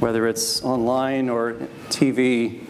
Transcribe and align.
whether 0.00 0.26
it's 0.26 0.62
online 0.64 1.28
or 1.28 1.52
TV, 1.90 2.64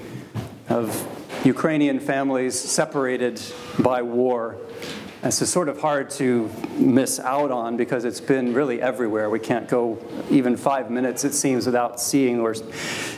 of 0.68 1.06
Ukrainian 1.44 2.00
families 2.00 2.58
separated 2.58 3.40
by 3.78 4.02
war. 4.02 4.56
And 5.22 5.26
it's 5.26 5.50
sort 5.50 5.68
of 5.68 5.80
hard 5.80 6.10
to 6.10 6.50
miss 6.76 7.20
out 7.20 7.50
on 7.50 7.76
because 7.76 8.04
it's 8.04 8.20
been 8.20 8.54
really 8.54 8.80
everywhere. 8.80 9.30
We 9.30 9.38
can't 9.38 9.68
go 9.68 9.98
even 10.30 10.56
five 10.56 10.90
minutes, 10.90 11.24
it 11.24 11.34
seems, 11.34 11.66
without 11.66 12.00
seeing 12.00 12.40
or 12.40 12.54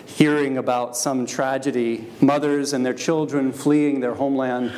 hearing 0.07 0.59
about 0.59 0.97
some 0.97 1.27
tragedy. 1.27 2.09
Mothers 2.21 2.73
and 2.73 2.85
their 2.85 2.95
children 2.95 3.53
fleeing 3.53 4.01
their 4.01 4.15
homeland, 4.15 4.73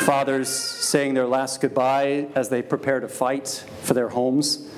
fathers 0.00 0.48
saying 0.48 1.14
their 1.14 1.26
last 1.26 1.60
goodbye 1.60 2.28
as 2.34 2.48
they 2.48 2.62
prepare 2.62 3.00
to 3.00 3.08
fight 3.08 3.64
for 3.82 3.94
their 3.94 4.08
homes. 4.08 4.68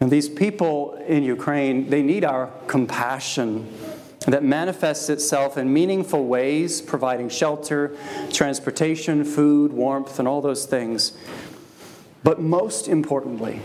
And 0.00 0.10
these 0.10 0.28
people 0.28 0.94
in 1.06 1.24
Ukraine, 1.24 1.90
they 1.90 2.02
need 2.02 2.24
our 2.24 2.50
compassion 2.66 3.66
that 4.26 4.42
manifests 4.44 5.08
itself 5.08 5.56
in 5.56 5.72
meaningful 5.72 6.26
ways, 6.26 6.80
providing 6.80 7.28
shelter, 7.28 7.96
transportation, 8.32 9.24
food, 9.24 9.72
warmth, 9.72 10.18
and 10.18 10.28
all 10.28 10.40
those 10.40 10.66
things. 10.66 11.16
But 12.22 12.40
most 12.40 12.88
importantly, 12.88 13.60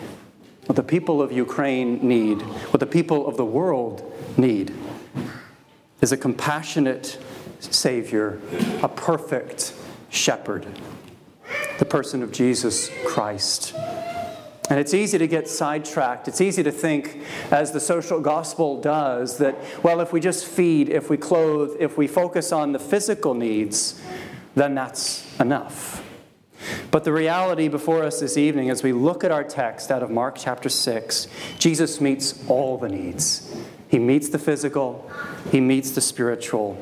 what 0.66 0.76
the 0.76 0.84
people 0.84 1.22
of 1.22 1.32
Ukraine 1.32 2.08
need, 2.08 2.42
what 2.42 2.80
the 2.80 2.86
people 2.86 3.28
of 3.28 3.36
the 3.36 3.46
world 3.46 4.10
need, 4.38 4.74
is 6.02 6.12
a 6.12 6.18
compassionate 6.18 7.20
Savior, 7.60 8.40
a 8.82 8.88
perfect 8.88 9.74
shepherd, 10.10 10.66
the 11.80 11.86
person 11.86 12.24
of 12.24 12.32
Jesus 12.32 12.90
Christ. 13.06 13.74
And 14.70 14.80
it's 14.80 14.94
easy 14.94 15.18
to 15.18 15.28
get 15.28 15.50
sidetracked. 15.50 16.28
It's 16.28 16.40
easy 16.40 16.64
to 16.64 16.72
think, 16.72 17.22
as 17.52 17.74
the 17.74 17.82
social 17.82 18.22
gospel 18.22 18.80
does, 18.80 19.38
that, 19.40 19.58
well, 19.84 20.00
if 20.00 20.14
we 20.14 20.22
just 20.22 20.46
feed, 20.46 20.90
if 20.90 21.10
we 21.10 21.18
clothe, 21.18 21.76
if 21.80 21.98
we 21.98 22.08
focus 22.08 22.52
on 22.52 22.72
the 22.72 22.80
physical 22.80 23.34
needs, 23.34 24.02
then 24.56 24.74
that's 24.74 25.40
enough. 25.40 26.02
But 26.92 27.04
the 27.04 27.12
reality 27.12 27.68
before 27.68 28.04
us 28.04 28.22
this 28.22 28.38
evening, 28.38 28.70
as 28.70 28.84
we 28.84 28.94
look 28.94 29.24
at 29.24 29.32
our 29.32 29.44
text 29.44 29.92
out 29.92 30.02
of 30.02 30.10
Mark 30.10 30.38
chapter 30.40 30.70
6, 30.70 31.28
Jesus 31.60 32.00
meets 32.00 32.48
all 32.48 32.78
the 32.78 32.88
needs. 32.88 33.54
He 33.90 34.00
meets 34.00 34.30
the 34.30 34.40
physical, 34.40 35.12
he 35.52 35.60
meets 35.60 35.92
the 35.92 36.02
spiritual. 36.02 36.82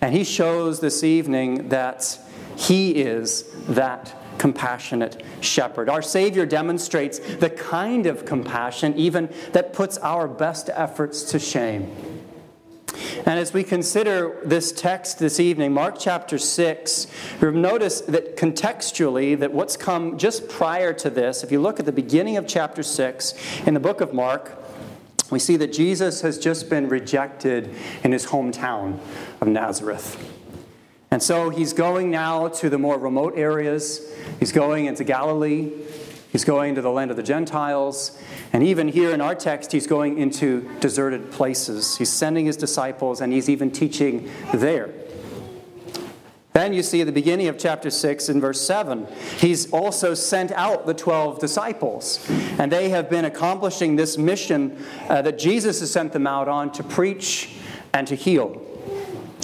And 0.00 0.14
he 0.14 0.22
shows 0.22 0.80
this 0.80 1.02
evening 1.02 1.70
that 1.70 2.18
he 2.56 2.92
is 2.92 3.44
that 3.66 4.14
compassionate 4.38 5.22
shepherd. 5.40 5.88
Our 5.88 6.02
Savior 6.02 6.46
demonstrates 6.46 7.18
the 7.18 7.50
kind 7.50 8.06
of 8.06 8.24
compassion, 8.24 8.94
even 8.96 9.32
that 9.52 9.72
puts 9.72 9.98
our 9.98 10.26
best 10.28 10.70
efforts 10.72 11.22
to 11.24 11.38
shame. 11.38 11.90
And 13.26 13.38
as 13.38 13.52
we 13.52 13.62
consider 13.64 14.38
this 14.44 14.72
text 14.72 15.18
this 15.18 15.38
evening, 15.38 15.72
Mark 15.72 15.96
chapter 15.98 16.38
6, 16.38 17.06
we've 17.40 17.52
noticed 17.52 18.10
that 18.12 18.36
contextually, 18.36 19.38
that 19.38 19.52
what's 19.52 19.76
come 19.76 20.18
just 20.18 20.48
prior 20.48 20.92
to 20.94 21.10
this, 21.10 21.44
if 21.44 21.52
you 21.52 21.60
look 21.60 21.78
at 21.78 21.86
the 21.86 21.92
beginning 21.92 22.36
of 22.36 22.46
chapter 22.46 22.82
6 22.82 23.34
in 23.66 23.74
the 23.74 23.80
book 23.80 24.00
of 24.00 24.14
Mark, 24.14 24.56
we 25.30 25.38
see 25.38 25.56
that 25.56 25.72
Jesus 25.72 26.22
has 26.22 26.38
just 26.38 26.70
been 26.70 26.88
rejected 26.88 27.74
in 28.02 28.12
his 28.12 28.26
hometown 28.26 28.98
of 29.40 29.48
Nazareth. 29.48 30.37
And 31.10 31.22
so 31.22 31.48
he's 31.50 31.72
going 31.72 32.10
now 32.10 32.48
to 32.48 32.68
the 32.68 32.78
more 32.78 32.98
remote 32.98 33.34
areas. 33.36 34.12
He's 34.38 34.52
going 34.52 34.86
into 34.86 35.04
Galilee. 35.04 35.72
He's 36.30 36.44
going 36.44 36.74
to 36.74 36.82
the 36.82 36.90
land 36.90 37.10
of 37.10 37.16
the 37.16 37.22
Gentiles. 37.22 38.18
And 38.52 38.62
even 38.62 38.88
here 38.88 39.10
in 39.10 39.20
our 39.20 39.34
text, 39.34 39.72
he's 39.72 39.86
going 39.86 40.18
into 40.18 40.68
deserted 40.80 41.30
places. 41.30 41.96
He's 41.96 42.12
sending 42.12 42.44
his 42.46 42.56
disciples, 42.56 43.20
and 43.20 43.32
he's 43.32 43.48
even 43.48 43.70
teaching 43.70 44.30
there. 44.52 44.92
Then 46.52 46.72
you 46.72 46.82
see 46.82 47.00
at 47.00 47.06
the 47.06 47.12
beginning 47.12 47.46
of 47.46 47.56
chapter 47.56 47.88
6 47.88 48.28
in 48.28 48.40
verse 48.40 48.60
7, 48.60 49.06
he's 49.38 49.72
also 49.72 50.12
sent 50.12 50.50
out 50.52 50.86
the 50.86 50.94
12 50.94 51.38
disciples. 51.38 52.26
And 52.58 52.70
they 52.70 52.88
have 52.90 53.08
been 53.08 53.24
accomplishing 53.24 53.96
this 53.96 54.18
mission 54.18 54.84
uh, 55.08 55.22
that 55.22 55.38
Jesus 55.38 55.80
has 55.80 55.90
sent 55.90 56.12
them 56.12 56.26
out 56.26 56.48
on 56.48 56.72
to 56.72 56.82
preach 56.82 57.54
and 57.94 58.06
to 58.08 58.16
heal. 58.16 58.60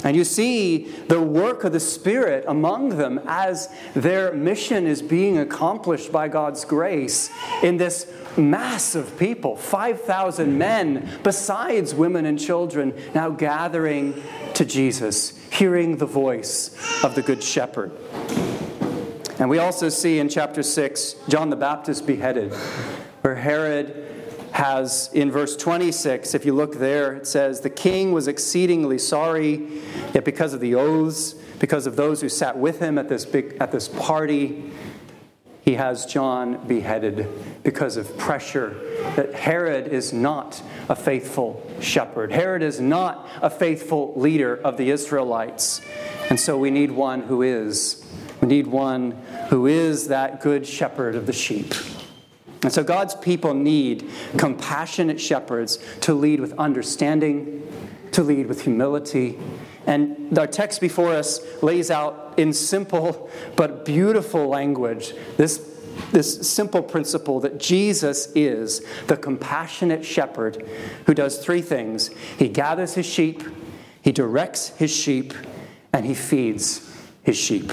And 0.03 0.16
you 0.16 0.25
see 0.25 0.88
the 1.09 1.21
work 1.21 1.65
of 1.65 1.72
the 1.72 1.81
Spirit 1.81 2.44
among 2.49 2.91
them 2.91 3.21
as 3.27 3.69
their 3.94 4.32
mission 4.32 4.87
is 4.87 5.00
being 5.00 5.38
accomplished 5.38 6.10
by 6.10 6.28
God's 6.28 6.65
grace 6.65 7.31
in 7.62 7.77
this 7.77 8.12
mass 8.37 8.94
of 8.94 9.16
people 9.19 9.56
5,000 9.56 10.59
men, 10.59 11.09
besides 11.22 11.94
women 11.94 12.27
and 12.27 12.38
children, 12.38 12.93
now 13.15 13.31
gathering 13.31 14.21
to 14.55 14.65
Jesus, 14.65 15.38
hearing 15.50 15.97
the 15.97 16.06
voice 16.06 16.76
of 17.05 17.15
the 17.15 17.22
Good 17.22 17.43
Shepherd. 17.43 17.93
And 19.38 19.49
we 19.49 19.59
also 19.59 19.88
see 19.88 20.19
in 20.19 20.28
chapter 20.28 20.62
6 20.62 21.16
John 21.28 21.50
the 21.50 21.56
Baptist 21.56 22.06
beheaded, 22.06 22.53
where 23.22 23.34
Herod 23.34 24.03
has 24.54 25.10
in 25.12 25.32
verse 25.32 25.56
26, 25.56 26.32
if 26.32 26.47
you 26.47 26.54
look 26.54 26.76
there, 26.76 27.15
it 27.15 27.26
says, 27.26 27.60
The 27.60 27.70
king 27.70 28.12
was 28.12 28.28
exceedingly 28.28 28.98
sorry, 28.98 29.66
yet 30.15 30.25
because 30.25 30.54
of 30.54 30.60
the 30.60 30.76
oaths, 30.76 31.34
because 31.59 31.88
of 31.88 31.97
those 31.97 32.20
who 32.20 32.28
sat 32.28 32.56
with 32.56 32.78
him 32.78 32.97
at 32.97 33.09
this, 33.09 33.25
big, 33.25 33.56
at 33.59 33.72
this 33.72 33.88
party, 33.88 34.70
he 35.62 35.75
has 35.75 36.06
John 36.06 36.69
beheaded 36.69 37.28
because 37.64 37.97
of 37.97 38.16
pressure 38.16 38.76
that 39.16 39.34
Herod 39.34 39.88
is 39.88 40.12
not 40.12 40.62
a 40.88 40.94
faithful 40.94 41.69
shepherd. 41.81 42.31
Herod 42.31 42.62
is 42.62 42.78
not 42.78 43.28
a 43.43 43.50
faithful 43.50 44.12
leader 44.14 44.54
of 44.54 44.76
the 44.76 44.91
Israelites. 44.91 45.81
And 46.31 46.38
so 46.38 46.56
we 46.56 46.70
need 46.70 46.93
one 46.93 47.22
who 47.22 47.43
is. 47.43 48.04
We 48.41 48.47
need 48.47 48.69
one 48.69 49.12
who 49.48 49.66
is 49.66 50.09
that 50.09 50.41
good 50.43 50.64
shepherd 50.64 51.16
of 51.16 51.26
the 51.26 51.32
sheep. 51.32 51.75
And 52.64 52.72
so 52.72 52.82
God's 52.82 53.14
people 53.14 53.52
need 53.52 54.10
compassionate 54.38 55.20
shepherds 55.20 55.78
to 56.00 56.14
lead 56.14 56.41
with 56.41 56.54
understanding, 56.54 57.62
to 58.12 58.22
lead 58.22 58.47
with 58.47 58.62
humility. 58.62 59.38
And 59.86 60.36
our 60.38 60.47
text 60.47 60.80
before 60.80 61.12
us 61.12 61.41
lays 61.62 61.91
out 61.91 62.34
in 62.38 62.54
simple 62.54 63.30
but 63.54 63.84
beautiful 63.84 64.48
language 64.48 65.12
this, 65.36 65.58
this 66.10 66.50
simple 66.50 66.82
principle 66.82 67.38
that 67.41 67.58
Jesus 67.58 68.32
is 68.34 68.82
the 69.08 69.16
compassionate 69.19 70.04
shepherd 70.04 70.66
who 71.04 71.12
does 71.12 71.38
three 71.38 71.60
things 71.60 72.10
He 72.38 72.48
gathers 72.48 72.94
his 72.94 73.06
sheep, 73.06 73.42
he 74.00 74.10
directs 74.10 74.70
his 74.70 74.91
sheep, 74.91 75.34
and 75.92 76.06
he 76.06 76.14
feeds 76.14 76.91
his 77.22 77.36
sheep. 77.36 77.72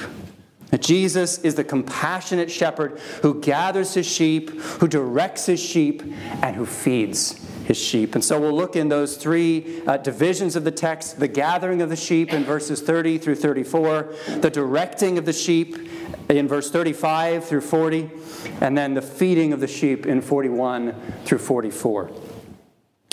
Jesus 0.79 1.39
is 1.39 1.55
the 1.55 1.63
compassionate 1.63 2.49
shepherd 2.49 2.99
who 3.21 3.41
gathers 3.41 3.93
his 3.93 4.05
sheep, 4.05 4.49
who 4.51 4.87
directs 4.87 5.45
his 5.45 5.59
sheep, 5.59 6.01
and 6.41 6.55
who 6.55 6.65
feeds 6.65 7.39
his 7.65 7.77
sheep. 7.77 8.15
And 8.15 8.23
so 8.23 8.39
we'll 8.39 8.55
look 8.55 8.75
in 8.75 8.89
those 8.89 9.17
three 9.17 9.81
uh, 9.85 9.97
divisions 9.97 10.55
of 10.55 10.63
the 10.63 10.71
text 10.71 11.19
the 11.19 11.27
gathering 11.27 11.81
of 11.81 11.89
the 11.89 11.95
sheep 11.95 12.33
in 12.33 12.43
verses 12.43 12.81
30 12.81 13.17
through 13.17 13.35
34, 13.35 14.15
the 14.39 14.49
directing 14.49 15.17
of 15.17 15.25
the 15.25 15.33
sheep 15.33 15.77
in 16.29 16.47
verse 16.47 16.71
35 16.71 17.45
through 17.45 17.61
40, 17.61 18.09
and 18.61 18.77
then 18.77 18.93
the 18.93 19.01
feeding 19.01 19.53
of 19.53 19.59
the 19.59 19.67
sheep 19.67 20.05
in 20.05 20.21
41 20.21 20.95
through 21.25 21.37
44. 21.37 22.11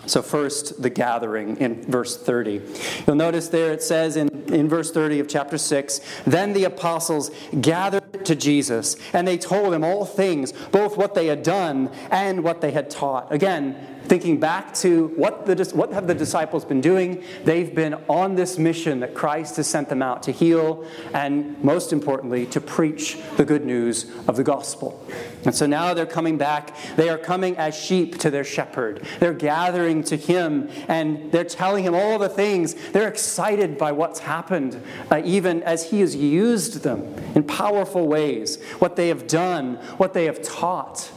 So, 0.06 0.22
first, 0.22 0.80
the 0.80 0.90
gathering 0.90 1.56
in 1.58 1.82
verse 1.82 2.16
30. 2.16 2.62
You'll 3.06 3.16
notice 3.16 3.48
there 3.48 3.72
it 3.72 3.82
says 3.82 4.16
in, 4.16 4.28
in 4.52 4.68
verse 4.68 4.90
30 4.90 5.20
of 5.20 5.28
chapter 5.28 5.58
6 5.58 6.00
Then 6.24 6.52
the 6.52 6.64
apostles 6.64 7.30
gathered 7.60 8.24
to 8.24 8.34
Jesus, 8.34 8.96
and 9.12 9.26
they 9.26 9.36
told 9.36 9.74
him 9.74 9.84
all 9.84 10.04
things, 10.04 10.52
both 10.70 10.96
what 10.96 11.14
they 11.14 11.26
had 11.26 11.42
done 11.42 11.90
and 12.10 12.42
what 12.42 12.60
they 12.60 12.70
had 12.70 12.90
taught. 12.90 13.32
Again, 13.32 13.76
thinking 14.08 14.40
back 14.40 14.72
to 14.74 15.08
what, 15.08 15.44
the, 15.44 15.70
what 15.74 15.92
have 15.92 16.06
the 16.06 16.14
disciples 16.14 16.64
been 16.64 16.80
doing? 16.80 17.22
They've 17.44 17.72
been 17.72 17.94
on 18.08 18.34
this 18.34 18.58
mission 18.58 19.00
that 19.00 19.14
Christ 19.14 19.56
has 19.56 19.66
sent 19.66 19.88
them 19.88 20.02
out 20.02 20.22
to 20.24 20.32
heal 20.32 20.86
and, 21.12 21.62
most 21.62 21.92
importantly, 21.92 22.46
to 22.46 22.60
preach 22.60 23.18
the 23.36 23.44
good 23.44 23.64
news 23.64 24.10
of 24.26 24.36
the 24.36 24.44
gospel. 24.44 25.04
And 25.44 25.54
so 25.54 25.66
now 25.66 25.92
they're 25.92 26.06
coming 26.06 26.38
back. 26.38 26.74
They 26.96 27.10
are 27.10 27.18
coming 27.18 27.56
as 27.58 27.78
sheep 27.78 28.18
to 28.20 28.30
their 28.30 28.44
shepherd. 28.44 29.06
They're 29.20 29.34
gathering 29.34 30.02
to 30.04 30.16
him 30.16 30.70
and 30.88 31.30
they're 31.30 31.44
telling 31.44 31.84
him 31.84 31.94
all 31.94 32.18
the 32.18 32.28
things. 32.28 32.74
They're 32.92 33.08
excited 33.08 33.76
by 33.76 33.92
what's 33.92 34.20
happened, 34.20 34.82
uh, 35.10 35.20
even 35.24 35.62
as 35.62 35.90
he 35.90 36.00
has 36.00 36.16
used 36.16 36.82
them 36.82 37.14
in 37.34 37.42
powerful 37.44 38.08
ways, 38.08 38.62
what 38.78 38.96
they 38.96 39.08
have 39.08 39.26
done, 39.26 39.76
what 39.98 40.14
they 40.14 40.24
have 40.24 40.42
taught. 40.42 41.10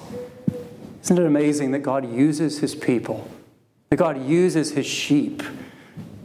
Isn't 1.03 1.18
it 1.18 1.25
amazing 1.25 1.71
that 1.71 1.80
God 1.80 2.12
uses 2.12 2.59
his 2.59 2.75
people, 2.75 3.27
that 3.89 3.98
God 3.98 4.25
uses 4.25 4.71
his 4.71 4.86
sheep, 4.86 5.42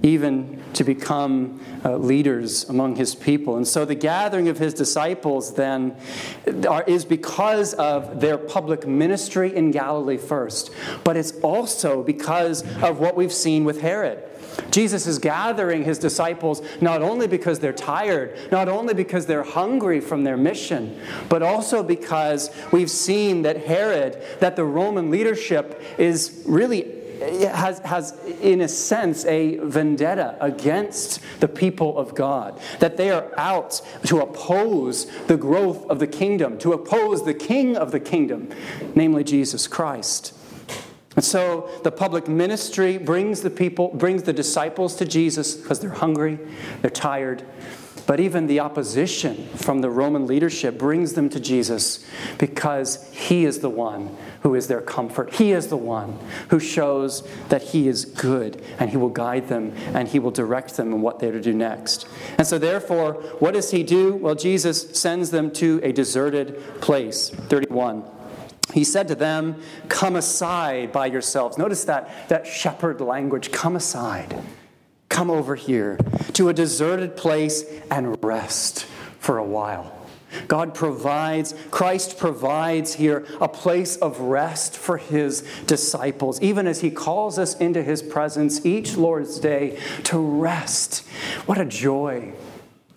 even 0.02 0.62
to 0.74 0.84
become 0.84 1.60
uh, 1.84 1.96
leaders 1.96 2.68
among 2.68 2.96
his 2.96 3.14
people. 3.14 3.56
And 3.56 3.66
so 3.66 3.84
the 3.84 3.94
gathering 3.94 4.48
of 4.48 4.58
his 4.58 4.74
disciples 4.74 5.54
then 5.54 5.96
are, 6.68 6.84
is 6.84 7.04
because 7.04 7.74
of 7.74 8.20
their 8.20 8.38
public 8.38 8.86
ministry 8.86 9.54
in 9.54 9.70
Galilee 9.70 10.18
first, 10.18 10.70
but 11.02 11.16
it's 11.16 11.32
also 11.40 12.02
because 12.02 12.62
of 12.82 13.00
what 13.00 13.16
we've 13.16 13.32
seen 13.32 13.64
with 13.64 13.80
Herod. 13.80 14.22
Jesus 14.70 15.06
is 15.06 15.18
gathering 15.18 15.84
his 15.84 15.98
disciples 15.98 16.62
not 16.80 17.02
only 17.02 17.26
because 17.26 17.58
they're 17.58 17.72
tired, 17.72 18.36
not 18.50 18.68
only 18.68 18.94
because 18.94 19.26
they're 19.26 19.42
hungry 19.42 20.00
from 20.00 20.24
their 20.24 20.36
mission, 20.36 21.00
but 21.28 21.42
also 21.42 21.82
because 21.82 22.50
we've 22.72 22.90
seen 22.90 23.42
that 23.42 23.66
Herod, 23.66 24.22
that 24.40 24.56
the 24.56 24.64
Roman 24.64 25.10
leadership 25.10 25.82
is 25.98 26.42
really 26.46 26.96
has, 27.20 27.78
has, 27.80 28.18
in 28.40 28.60
a 28.60 28.68
sense, 28.68 29.24
a 29.24 29.56
vendetta 29.56 30.36
against 30.40 31.20
the 31.40 31.48
people 31.48 31.96
of 31.98 32.14
God. 32.14 32.60
That 32.80 32.96
they 32.96 33.10
are 33.10 33.32
out 33.36 33.80
to 34.04 34.20
oppose 34.20 35.06
the 35.26 35.36
growth 35.36 35.86
of 35.86 35.98
the 35.98 36.06
kingdom, 36.06 36.58
to 36.58 36.72
oppose 36.72 37.24
the 37.24 37.34
king 37.34 37.76
of 37.76 37.90
the 37.90 38.00
kingdom, 38.00 38.50
namely 38.94 39.24
Jesus 39.24 39.66
Christ. 39.66 40.35
And 41.16 41.24
so 41.24 41.68
the 41.82 41.90
public 41.90 42.28
ministry 42.28 42.98
brings 42.98 43.40
the 43.40 43.50
people, 43.50 43.88
brings 43.88 44.24
the 44.24 44.32
disciples 44.32 44.94
to 44.96 45.04
Jesus 45.04 45.54
because 45.54 45.80
they're 45.80 45.90
hungry, 45.90 46.38
they're 46.82 46.90
tired. 46.90 47.42
But 48.06 48.20
even 48.20 48.46
the 48.46 48.60
opposition 48.60 49.48
from 49.56 49.80
the 49.80 49.90
Roman 49.90 50.28
leadership 50.28 50.78
brings 50.78 51.14
them 51.14 51.28
to 51.30 51.40
Jesus 51.40 52.06
because 52.38 53.10
he 53.12 53.44
is 53.44 53.58
the 53.58 53.70
one 53.70 54.16
who 54.46 54.54
is 54.54 54.68
their 54.68 54.80
comfort. 54.80 55.34
He 55.34 55.50
is 55.50 55.66
the 55.66 55.76
one 55.76 56.20
who 56.50 56.60
shows 56.60 57.26
that 57.48 57.62
He 57.62 57.88
is 57.88 58.04
good 58.04 58.62
and 58.78 58.90
He 58.90 58.96
will 58.96 59.08
guide 59.08 59.48
them 59.48 59.72
and 59.92 60.06
He 60.06 60.20
will 60.20 60.30
direct 60.30 60.76
them 60.76 60.92
in 60.92 61.02
what 61.02 61.18
they're 61.18 61.32
to 61.32 61.40
do 61.40 61.52
next. 61.52 62.06
And 62.38 62.46
so, 62.46 62.56
therefore, 62.56 63.14
what 63.40 63.54
does 63.54 63.72
He 63.72 63.82
do? 63.82 64.14
Well, 64.14 64.36
Jesus 64.36 64.96
sends 64.96 65.30
them 65.30 65.50
to 65.54 65.80
a 65.82 65.90
deserted 65.90 66.62
place. 66.80 67.30
31. 67.30 68.04
He 68.76 68.84
said 68.84 69.08
to 69.08 69.14
them, 69.14 69.56
Come 69.88 70.16
aside 70.16 70.92
by 70.92 71.06
yourselves. 71.06 71.56
Notice 71.56 71.84
that, 71.84 72.28
that 72.28 72.46
shepherd 72.46 73.00
language 73.00 73.50
come 73.50 73.74
aside. 73.74 74.38
Come 75.08 75.30
over 75.30 75.54
here 75.54 75.98
to 76.34 76.50
a 76.50 76.52
deserted 76.52 77.16
place 77.16 77.64
and 77.90 78.22
rest 78.22 78.84
for 79.18 79.38
a 79.38 79.44
while. 79.44 79.96
God 80.46 80.74
provides, 80.74 81.54
Christ 81.70 82.18
provides 82.18 82.92
here 82.92 83.26
a 83.40 83.48
place 83.48 83.96
of 83.96 84.20
rest 84.20 84.76
for 84.76 84.98
his 84.98 85.40
disciples, 85.66 86.38
even 86.42 86.66
as 86.66 86.82
he 86.82 86.90
calls 86.90 87.38
us 87.38 87.56
into 87.56 87.82
his 87.82 88.02
presence 88.02 88.66
each 88.66 88.98
Lord's 88.98 89.40
day 89.40 89.80
to 90.04 90.18
rest. 90.18 90.98
What 91.46 91.56
a 91.56 91.64
joy 91.64 92.34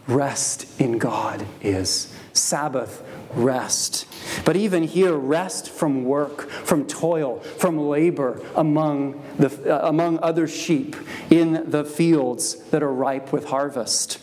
rest 0.10 0.82
in 0.82 0.98
God 0.98 1.46
is. 1.62 2.14
Sabbath 2.34 3.02
rest. 3.34 4.06
But 4.46 4.56
even 4.56 4.84
here, 4.84 5.14
rest 5.14 5.70
from 5.70 6.04
work, 6.06 6.50
from 6.50 6.86
toil, 6.86 7.40
from 7.40 7.78
labor 7.78 8.42
among, 8.56 9.22
the, 9.38 9.76
uh, 9.76 9.88
among 9.88 10.20
other 10.20 10.48
sheep 10.48 10.96
in 11.30 11.70
the 11.70 11.84
fields 11.84 12.56
that 12.70 12.84
are 12.84 12.94
ripe 12.94 13.32
with 13.32 13.46
harvest. 13.46 14.20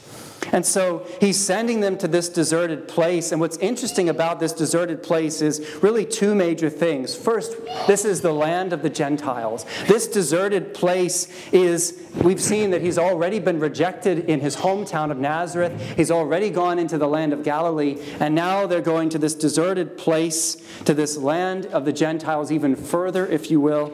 And 0.53 0.65
so 0.65 1.07
he's 1.21 1.39
sending 1.39 1.81
them 1.81 1.99
to 1.99 2.09
this 2.09 2.29
deserted 2.29 2.89
place. 2.89 3.33
And 3.33 3.41
what's 3.41 3.57
interesting 3.59 4.09
about 4.09 4.41
this 4.41 4.53
deserted 4.53 5.03
place 5.03 5.43
is 5.43 5.79
really 5.83 6.05
two 6.05 6.35
major 6.35 6.71
things. 6.71 7.15
First, 7.15 7.57
this 7.87 8.05
is 8.05 8.21
the 8.21 8.33
land 8.33 8.73
of 8.73 8.83
the 8.83 8.91
Gentiles. 8.91 9.67
This 9.87 10.07
deserted 10.07 10.75
place 10.75 11.29
is, 11.53 12.01
we've 12.23 12.41
seen 12.41 12.71
that 12.71 12.83
he's 12.83 12.99
already 12.99 13.39
been 13.39 13.59
rejected 13.59 14.31
in 14.31 14.41
his 14.41 14.57
hometown 14.57 15.11
of 15.11 15.19
Nazareth. 15.19 15.97
He's 15.97 16.11
already 16.11 16.51
gone 16.51 16.79
into 16.79 16.99
the 16.99 17.09
land 17.09 17.33
of 17.33 17.43
Galilee. 17.43 17.99
And 18.21 18.35
now 18.35 18.67
they're 18.67 18.81
going 18.81 19.09
to 19.11 19.19
this 19.19 19.35
deserted 19.35 19.99
place, 19.99 20.57
to 20.85 20.95
this 20.95 21.17
land 21.17 21.67
of 21.67 21.85
the 21.85 21.93
Gentiles, 21.93 22.53
even 22.53 22.77
further, 22.77 23.27
if 23.27 23.51
you 23.51 23.61
will 23.61 23.93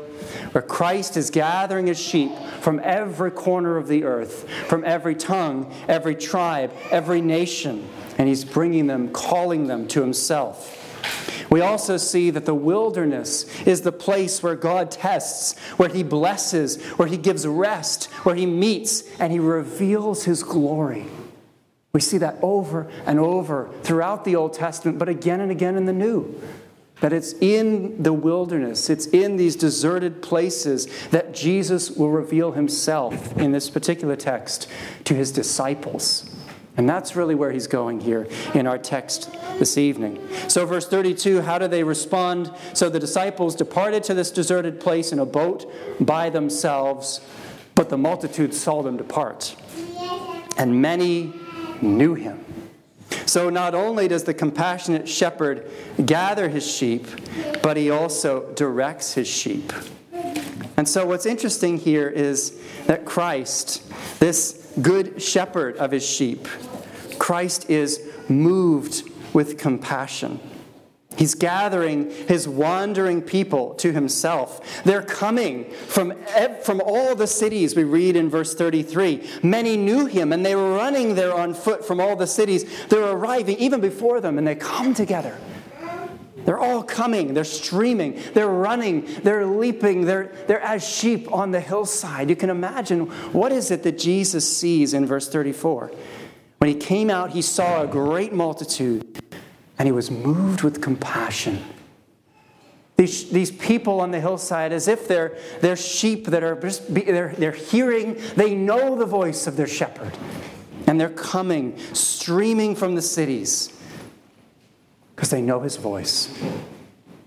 where 0.53 0.63
Christ 0.63 1.17
is 1.17 1.31
gathering 1.31 1.87
his 1.87 1.99
sheep 1.99 2.33
from 2.61 2.81
every 2.83 3.31
corner 3.31 3.77
of 3.77 3.89
the 3.89 4.05
earth, 4.05 4.49
from 4.67 4.85
every 4.85 5.15
tongue, 5.15 5.73
every 5.89 6.15
tribe, 6.15 6.32
every 6.91 7.21
nation, 7.21 7.89
and 8.19 8.29
he's 8.29 8.45
bringing 8.45 8.87
them, 8.87 9.11
calling 9.11 9.67
them 9.67 9.89
to 9.89 10.01
himself. 10.01 10.79
We 11.51 11.61
also 11.61 11.99
see 11.99 12.31
that 12.31 12.47
the 12.47 12.55
wilderness 12.55 13.45
is 13.67 13.83
the 13.83 13.93
place 13.93 14.43
where 14.43 14.55
God 14.55 14.91
tests, 14.91 15.59
where 15.77 15.91
He 15.91 16.03
blesses, 16.03 16.83
where 16.93 17.09
He 17.09 17.19
gives 17.19 17.47
rest, 17.47 18.07
where 18.25 18.35
He 18.35 18.47
meets, 18.47 19.03
and 19.19 19.31
He 19.31 19.39
reveals 19.39 20.25
His 20.25 20.43
glory. 20.43 21.07
We 21.93 22.01
see 22.01 22.17
that 22.19 22.39
over 22.41 22.91
and 23.05 23.19
over 23.19 23.69
throughout 23.83 24.25
the 24.25 24.37
Old 24.37 24.55
Testament, 24.55 24.99
but 24.99 25.11
again 25.11 25.41
and 25.41 25.51
again 25.51 25.77
in 25.77 25.85
the 25.85 25.93
New. 25.93 26.41
That 27.03 27.13
it's 27.13 27.33
in 27.35 28.01
the 28.01 28.13
wilderness, 28.13 28.89
it's 28.89 29.07
in 29.07 29.37
these 29.37 29.57
deserted 29.57 30.23
places 30.23 30.87
that 31.09 31.35
Jesus 31.35 31.91
will 31.91 32.11
reveal 32.11 32.53
himself 32.53 33.37
in 33.37 33.51
this 33.51 33.69
particular 33.69 34.15
text 34.15 34.69
to 35.05 35.15
his 35.15 35.33
disciples. 35.33 36.31
And 36.77 36.89
that's 36.89 37.17
really 37.17 37.35
where 37.35 37.51
he's 37.51 37.67
going 37.67 38.01
here 38.01 38.29
in 38.55 38.69
our 38.69 38.79
text 38.79 39.31
this 39.59 39.77
evening. 39.77 40.21
So, 40.47 40.65
verse 40.65 40.87
32 40.89 41.43
how 41.43 41.59
do 41.59 41.67
they 41.67 41.83
respond? 41.83 42.53
So 42.73 42.89
the 42.89 43.01
disciples 43.01 43.57
departed 43.57 44.05
to 44.05 44.15
this 44.15 44.31
deserted 44.31 44.79
place 44.79 45.11
in 45.11 45.19
a 45.19 45.27
boat 45.27 45.71
by 45.99 46.31
themselves, 46.31 47.21
but 47.75 47.89
the 47.89 47.99
multitude 47.99 48.55
saw 48.55 48.81
them 48.83 48.97
depart. 48.97 49.57
And 50.57 50.81
many 50.81 51.35
knew 51.83 52.15
him 52.15 52.45
so 53.33 53.49
not 53.49 53.75
only 53.75 54.09
does 54.09 54.25
the 54.25 54.35
compassionate 54.35 55.09
shepherd 55.09 55.67
gather 56.05 56.51
his 56.51 56.71
sheep, 56.71 57.07
but 57.63 57.79
he 57.79 57.89
also 57.89 58.53
directs 58.53 59.15
his 59.15 59.27
sheep. 59.27 59.73
And 60.77 60.87
so 60.87 61.07
what's 61.07 61.25
interesting 61.25 61.79
here 61.79 62.11
is 62.11 62.61
that 62.89 63.07
Christ, 63.07 63.91
this 64.21 64.71
good 64.83 65.23
shepherd 65.23 65.79
of 65.79 65.93
his 65.93 66.07
sheep, 66.07 66.47
Christ 67.19 67.71
is 67.71 68.07
moved 68.29 69.11
with 69.33 69.57
compassion. 69.57 70.39
He's 71.23 71.37
gathering 71.37 72.11
his 72.27 72.49
wandering 72.49 73.23
people 73.23 73.75
to 73.75 73.93
himself. 73.93 74.83
They're 74.83 75.05
coming 75.05 75.71
from, 75.71 76.15
from 76.65 76.81
all 76.85 77.15
the 77.15 77.29
cities, 77.29 77.77
we 77.77 77.85
read 77.85 78.17
in 78.17 78.29
verse 78.29 78.57
33. 78.57 79.23
Many 79.41 79.77
knew 79.77 80.07
him, 80.07 80.33
and 80.33 80.45
they 80.45 80.57
were 80.57 80.75
running 80.75 81.15
there 81.15 81.33
on 81.33 81.55
foot 81.55 81.87
from 81.87 82.01
all 82.01 82.17
the 82.17 82.27
cities. 82.27 82.65
They're 82.89 83.13
arriving 83.13 83.59
even 83.59 83.81
before 83.81 84.21
them, 84.21 84.37
and 84.37 84.45
they 84.45 84.57
come 84.57 84.95
together. 84.95 85.39
They're 86.45 86.59
all 86.59 86.83
coming, 86.83 87.35
they're 87.35 87.45
streaming, 87.45 88.21
they're 88.35 88.49
running, 88.49 89.07
they're 89.23 89.47
leaping, 89.47 90.07
they're, 90.07 90.33
they're 90.49 90.61
as 90.61 90.85
sheep 90.85 91.31
on 91.31 91.53
the 91.53 91.61
hillside. 91.61 92.31
You 92.31 92.35
can 92.35 92.51
imagine 92.51 93.07
what 93.33 93.53
is 93.53 93.71
it 93.71 93.85
that 93.85 93.97
Jesus 93.97 94.59
sees 94.59 94.93
in 94.93 95.07
verse 95.07 95.29
34? 95.29 95.93
When 96.59 96.69
he 96.69 96.75
came 96.75 97.11
out, 97.11 97.31
he 97.31 97.43
saw 97.43 97.83
a 97.83 97.87
great 97.87 98.33
multitude 98.33 99.22
and 99.79 99.87
he 99.87 99.93
was 99.93 100.11
moved 100.11 100.63
with 100.63 100.81
compassion. 100.81 101.65
These, 102.97 103.31
these 103.31 103.51
people 103.51 104.01
on 104.01 104.11
the 104.11 104.21
hillside, 104.21 104.73
as 104.73 104.87
if 104.87 105.09
they're, 105.09 105.37
they're 105.61 105.77
sheep 105.77 106.27
that 106.27 106.43
are 106.43 106.55
just, 106.55 106.93
they're, 106.95 107.35
they're 107.37 107.53
hearing, 107.53 108.21
they 108.37 108.55
know 108.55 108.97
the 108.97 109.07
voice 109.07 109.47
of 109.47 109.57
their 109.57 109.67
shepherd. 109.67 110.17
And 110.87 111.01
they're 111.01 111.09
coming, 111.09 111.79
streaming 111.95 112.77
from 112.77 112.95
the 112.95 113.03
cities, 113.03 113.73
because 115.15 115.31
they 115.31 115.41
know 115.41 115.61
his 115.61 115.77
voice. 115.77 116.29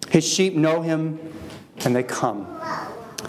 His 0.10 0.28
sheep 0.28 0.54
know 0.54 0.82
him, 0.82 1.20
and 1.84 1.96
they 1.96 2.04
come. 2.04 2.46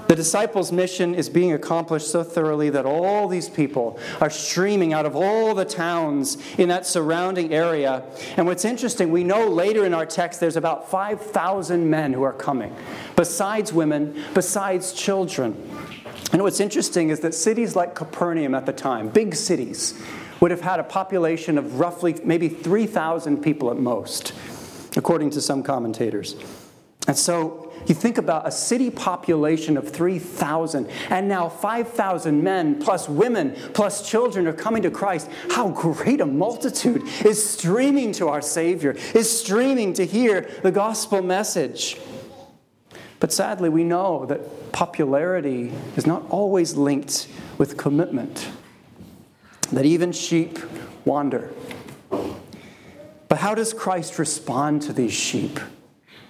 The 0.08 0.14
disciples' 0.14 0.70
mission 0.70 1.14
is 1.16 1.28
being 1.28 1.52
accomplished 1.52 2.08
so 2.08 2.22
thoroughly 2.22 2.70
that 2.70 2.86
all 2.86 3.26
these 3.26 3.48
people 3.48 3.98
are 4.20 4.30
streaming 4.30 4.92
out 4.92 5.04
of 5.04 5.16
all 5.16 5.52
the 5.52 5.64
towns 5.64 6.38
in 6.58 6.68
that 6.68 6.86
surrounding 6.86 7.52
area. 7.52 8.04
And 8.36 8.46
what's 8.46 8.64
interesting, 8.64 9.10
we 9.10 9.24
know 9.24 9.48
later 9.48 9.84
in 9.84 9.92
our 9.92 10.06
text 10.06 10.38
there's 10.38 10.56
about 10.56 10.88
5,000 10.88 11.90
men 11.90 12.12
who 12.12 12.22
are 12.22 12.32
coming, 12.32 12.74
besides 13.16 13.72
women, 13.72 14.22
besides 14.32 14.92
children. 14.92 15.56
And 16.32 16.42
what's 16.42 16.60
interesting 16.60 17.10
is 17.10 17.20
that 17.20 17.34
cities 17.34 17.74
like 17.74 17.96
Capernaum 17.96 18.54
at 18.54 18.64
the 18.64 18.72
time, 18.72 19.08
big 19.08 19.34
cities, 19.34 20.00
would 20.40 20.52
have 20.52 20.60
had 20.60 20.78
a 20.78 20.84
population 20.84 21.58
of 21.58 21.80
roughly 21.80 22.14
maybe 22.22 22.48
3,000 22.48 23.42
people 23.42 23.70
at 23.70 23.76
most, 23.76 24.32
according 24.96 25.30
to 25.30 25.40
some 25.40 25.62
commentators. 25.64 26.36
And 27.06 27.16
so 27.16 27.72
you 27.86 27.94
think 27.94 28.18
about 28.18 28.48
a 28.48 28.50
city 28.50 28.90
population 28.90 29.76
of 29.76 29.90
3,000, 29.90 30.88
and 31.08 31.28
now 31.28 31.48
5,000 31.48 32.42
men 32.42 32.80
plus 32.80 33.08
women 33.08 33.54
plus 33.74 34.08
children 34.08 34.46
are 34.48 34.52
coming 34.52 34.82
to 34.82 34.90
Christ. 34.90 35.30
How 35.50 35.68
great 35.68 36.20
a 36.20 36.26
multitude 36.26 37.02
is 37.24 37.48
streaming 37.48 38.12
to 38.12 38.28
our 38.28 38.42
Savior, 38.42 38.96
is 39.14 39.40
streaming 39.40 39.92
to 39.94 40.04
hear 40.04 40.50
the 40.62 40.72
gospel 40.72 41.22
message. 41.22 41.96
But 43.20 43.32
sadly, 43.32 43.68
we 43.68 43.84
know 43.84 44.26
that 44.26 44.72
popularity 44.72 45.72
is 45.96 46.06
not 46.06 46.24
always 46.28 46.74
linked 46.74 47.28
with 47.56 47.76
commitment, 47.76 48.48
that 49.70 49.86
even 49.86 50.12
sheep 50.12 50.58
wander. 51.04 51.52
But 53.28 53.38
how 53.38 53.54
does 53.54 53.72
Christ 53.72 54.18
respond 54.18 54.82
to 54.82 54.92
these 54.92 55.14
sheep? 55.14 55.60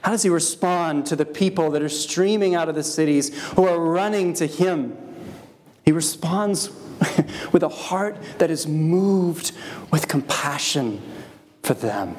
How 0.06 0.12
does 0.12 0.22
he 0.22 0.28
respond 0.28 1.06
to 1.06 1.16
the 1.16 1.24
people 1.24 1.72
that 1.72 1.82
are 1.82 1.88
streaming 1.88 2.54
out 2.54 2.68
of 2.68 2.76
the 2.76 2.84
cities 2.84 3.36
who 3.54 3.66
are 3.66 3.76
running 3.76 4.34
to 4.34 4.46
him? 4.46 4.96
He 5.84 5.90
responds 5.90 6.70
with 7.52 7.64
a 7.64 7.68
heart 7.68 8.16
that 8.38 8.48
is 8.48 8.68
moved 8.68 9.50
with 9.90 10.06
compassion 10.06 11.02
for 11.64 11.74
them. 11.74 12.14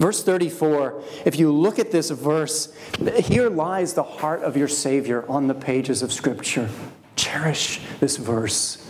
Verse 0.00 0.24
34, 0.24 1.00
if 1.24 1.38
you 1.38 1.52
look 1.52 1.78
at 1.78 1.92
this 1.92 2.10
verse, 2.10 2.74
here 3.20 3.48
lies 3.48 3.94
the 3.94 4.02
heart 4.02 4.42
of 4.42 4.56
your 4.56 4.66
Savior 4.66 5.24
on 5.30 5.46
the 5.46 5.54
pages 5.54 6.02
of 6.02 6.12
Scripture. 6.12 6.68
Cherish 7.14 7.80
this 8.00 8.16
verse. 8.16 8.81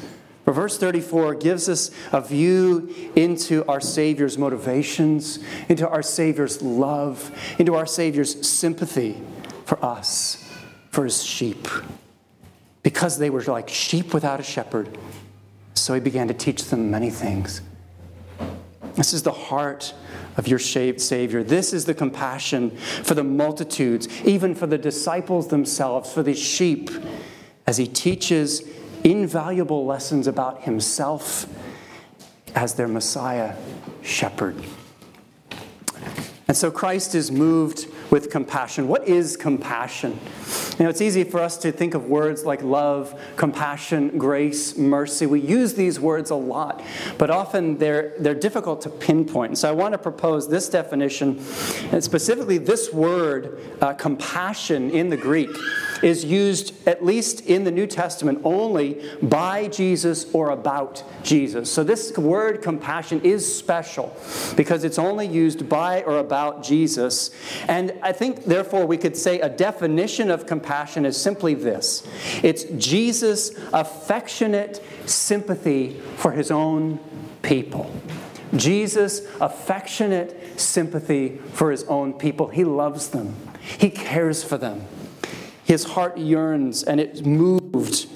For 0.44 0.52
verse 0.52 0.76
34 0.76 1.36
gives 1.36 1.68
us 1.68 1.90
a 2.10 2.20
view 2.20 2.92
into 3.14 3.64
our 3.66 3.80
Savior's 3.80 4.36
motivations, 4.36 5.38
into 5.68 5.88
our 5.88 6.02
Savior's 6.02 6.60
love, 6.62 7.30
into 7.58 7.74
our 7.74 7.86
Savior's 7.86 8.46
sympathy 8.46 9.22
for 9.64 9.82
us, 9.84 10.50
for 10.90 11.04
his 11.04 11.22
sheep. 11.22 11.68
Because 12.82 13.18
they 13.18 13.30
were 13.30 13.42
like 13.42 13.68
sheep 13.68 14.12
without 14.12 14.40
a 14.40 14.42
shepherd, 14.42 14.98
so 15.74 15.94
he 15.94 16.00
began 16.00 16.26
to 16.26 16.34
teach 16.34 16.64
them 16.64 16.90
many 16.90 17.10
things. 17.10 17.62
This 18.94 19.12
is 19.12 19.22
the 19.22 19.32
heart 19.32 19.94
of 20.36 20.48
your 20.48 20.58
Savior. 20.58 21.44
This 21.44 21.72
is 21.72 21.84
the 21.84 21.94
compassion 21.94 22.76
for 22.76 23.14
the 23.14 23.24
multitudes, 23.24 24.08
even 24.24 24.54
for 24.54 24.66
the 24.66 24.78
disciples 24.78 25.48
themselves, 25.48 26.12
for 26.12 26.22
the 26.22 26.34
sheep, 26.34 26.90
as 27.66 27.76
he 27.76 27.86
teaches 27.86 28.68
invaluable 29.04 29.84
lessons 29.86 30.26
about 30.26 30.62
himself 30.62 31.46
as 32.54 32.74
their 32.74 32.88
Messiah 32.88 33.56
shepherd. 34.02 34.62
And 36.48 36.56
so 36.56 36.70
Christ 36.70 37.14
is 37.14 37.30
moved 37.30 37.86
with 38.10 38.30
compassion. 38.30 38.86
What 38.86 39.08
is 39.08 39.38
compassion? 39.38 40.18
You 40.78 40.84
know, 40.84 40.90
it's 40.90 41.00
easy 41.00 41.24
for 41.24 41.40
us 41.40 41.56
to 41.58 41.72
think 41.72 41.94
of 41.94 42.08
words 42.08 42.44
like 42.44 42.62
love, 42.62 43.18
compassion, 43.36 44.18
grace, 44.18 44.76
mercy. 44.76 45.24
We 45.24 45.40
use 45.40 45.72
these 45.72 45.98
words 45.98 46.28
a 46.30 46.34
lot, 46.34 46.82
but 47.16 47.30
often 47.30 47.78
they're, 47.78 48.12
they're 48.18 48.34
difficult 48.34 48.82
to 48.82 48.90
pinpoint. 48.90 49.56
So 49.56 49.66
I 49.66 49.72
want 49.72 49.92
to 49.92 49.98
propose 49.98 50.46
this 50.46 50.68
definition, 50.68 51.38
and 51.90 52.04
specifically 52.04 52.58
this 52.58 52.92
word, 52.92 53.58
uh, 53.80 53.94
compassion 53.94 54.90
in 54.90 55.08
the 55.08 55.16
Greek 55.16 55.48
is 56.02 56.24
used, 56.24 56.74
at 56.86 57.04
least 57.04 57.42
in 57.46 57.64
the 57.64 57.70
New 57.70 57.86
Testament, 57.86 58.40
only 58.44 59.02
by 59.22 59.68
Jesus 59.68 60.26
or 60.32 60.50
about 60.50 61.02
Jesus. 61.22 61.70
So 61.70 61.84
this 61.84 62.16
word 62.18 62.62
compassion 62.62 63.20
is 63.22 63.56
special 63.56 64.16
because 64.56 64.84
it's 64.84 64.98
only 64.98 65.26
used 65.26 65.68
by 65.68 66.02
or 66.02 66.18
about 66.18 66.62
Jesus. 66.62 67.30
And 67.68 67.92
I 68.02 68.12
think, 68.12 68.44
therefore, 68.44 68.86
we 68.86 68.96
could 68.96 69.16
say 69.16 69.40
a 69.40 69.48
definition 69.48 70.30
of 70.30 70.46
compassion 70.46 71.06
is 71.06 71.16
simply 71.16 71.54
this 71.54 72.06
it's 72.42 72.64
Jesus' 72.64 73.52
affectionate 73.72 74.82
sympathy 75.06 76.00
for 76.16 76.32
his 76.32 76.50
own 76.50 76.98
people. 77.42 77.90
Jesus' 78.54 79.22
affectionate 79.40 80.60
sympathy 80.60 81.38
for 81.52 81.70
his 81.70 81.84
own 81.84 82.12
people. 82.12 82.48
He 82.48 82.64
loves 82.64 83.08
them, 83.08 83.34
he 83.78 83.90
cares 83.90 84.44
for 84.44 84.58
them. 84.58 84.86
His 85.72 85.84
heart 85.84 86.18
yearns 86.18 86.82
and 86.82 87.00
it's 87.00 87.22
moved 87.22 88.06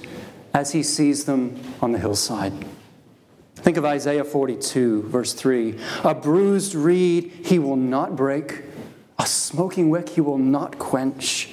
as 0.52 0.72
he 0.72 0.82
sees 0.82 1.24
them 1.24 1.58
on 1.80 1.92
the 1.92 1.98
hillside. 1.98 2.52
Think 3.54 3.78
of 3.78 3.84
Isaiah 3.86 4.24
42, 4.24 5.04
verse 5.04 5.32
3. 5.32 5.78
A 6.04 6.14
bruised 6.14 6.74
reed 6.74 7.32
he 7.46 7.58
will 7.58 7.76
not 7.76 8.14
break, 8.14 8.62
a 9.18 9.24
smoking 9.24 9.88
wick 9.88 10.10
he 10.10 10.20
will 10.20 10.36
not 10.36 10.78
quench. 10.78 11.48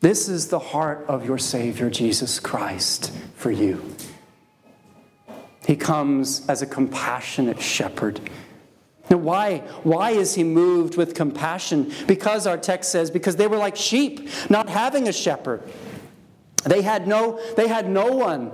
This 0.00 0.26
is 0.26 0.48
the 0.48 0.58
heart 0.58 1.04
of 1.06 1.26
your 1.26 1.36
Savior, 1.36 1.90
Jesus 1.90 2.40
Christ, 2.40 3.12
for 3.34 3.50
you. 3.50 3.94
He 5.66 5.76
comes 5.76 6.48
as 6.48 6.62
a 6.62 6.66
compassionate 6.66 7.60
shepherd 7.60 8.22
now, 9.08 9.18
why? 9.18 9.58
Why 9.84 10.10
is 10.10 10.34
he 10.34 10.42
moved 10.42 10.96
with 10.96 11.14
compassion? 11.14 11.92
Because 12.06 12.46
our 12.46 12.58
text 12.58 12.90
says, 12.90 13.10
because 13.10 13.36
they 13.36 13.46
were 13.46 13.56
like 13.56 13.76
sheep, 13.76 14.28
not 14.50 14.68
having 14.68 15.06
a 15.08 15.12
shepherd. 15.12 15.62
They 16.64 16.82
had 16.82 17.06
no, 17.06 17.40
they 17.56 17.68
had 17.68 17.88
no 17.88 18.06
one 18.06 18.50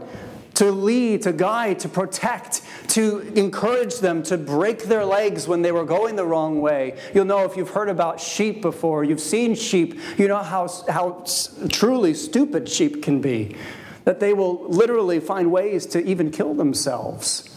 to 0.55 0.71
lead, 0.71 1.23
to 1.23 1.33
guide, 1.33 1.79
to 1.81 1.89
protect, 1.89 2.63
to 2.89 3.21
encourage 3.35 4.01
them 4.01 4.23
to 4.25 4.37
break 4.37 4.85
their 4.85 5.05
legs 5.05 5.49
when 5.49 5.63
they 5.63 5.73
were 5.73 5.85
going 5.85 6.17
the 6.17 6.27
wrong 6.27 6.61
way. 6.61 6.99
You'll 7.15 7.25
know 7.25 7.45
if 7.45 7.57
you've 7.57 7.71
heard 7.71 7.89
about 7.89 8.21
sheep 8.21 8.61
before, 8.61 9.03
you've 9.03 9.21
seen 9.21 9.55
sheep, 9.55 9.99
you 10.19 10.29
know 10.29 10.43
how, 10.43 10.69
how 10.89 11.25
truly 11.71 12.13
stupid 12.13 12.69
sheep 12.69 13.03
can 13.03 13.21
be. 13.21 13.57
That 14.05 14.21
they 14.21 14.35
will 14.35 14.69
literally 14.69 15.21
find 15.21 15.51
ways 15.51 15.87
to 15.87 16.05
even 16.05 16.31
kill 16.31 16.55
themselves. 16.55 17.49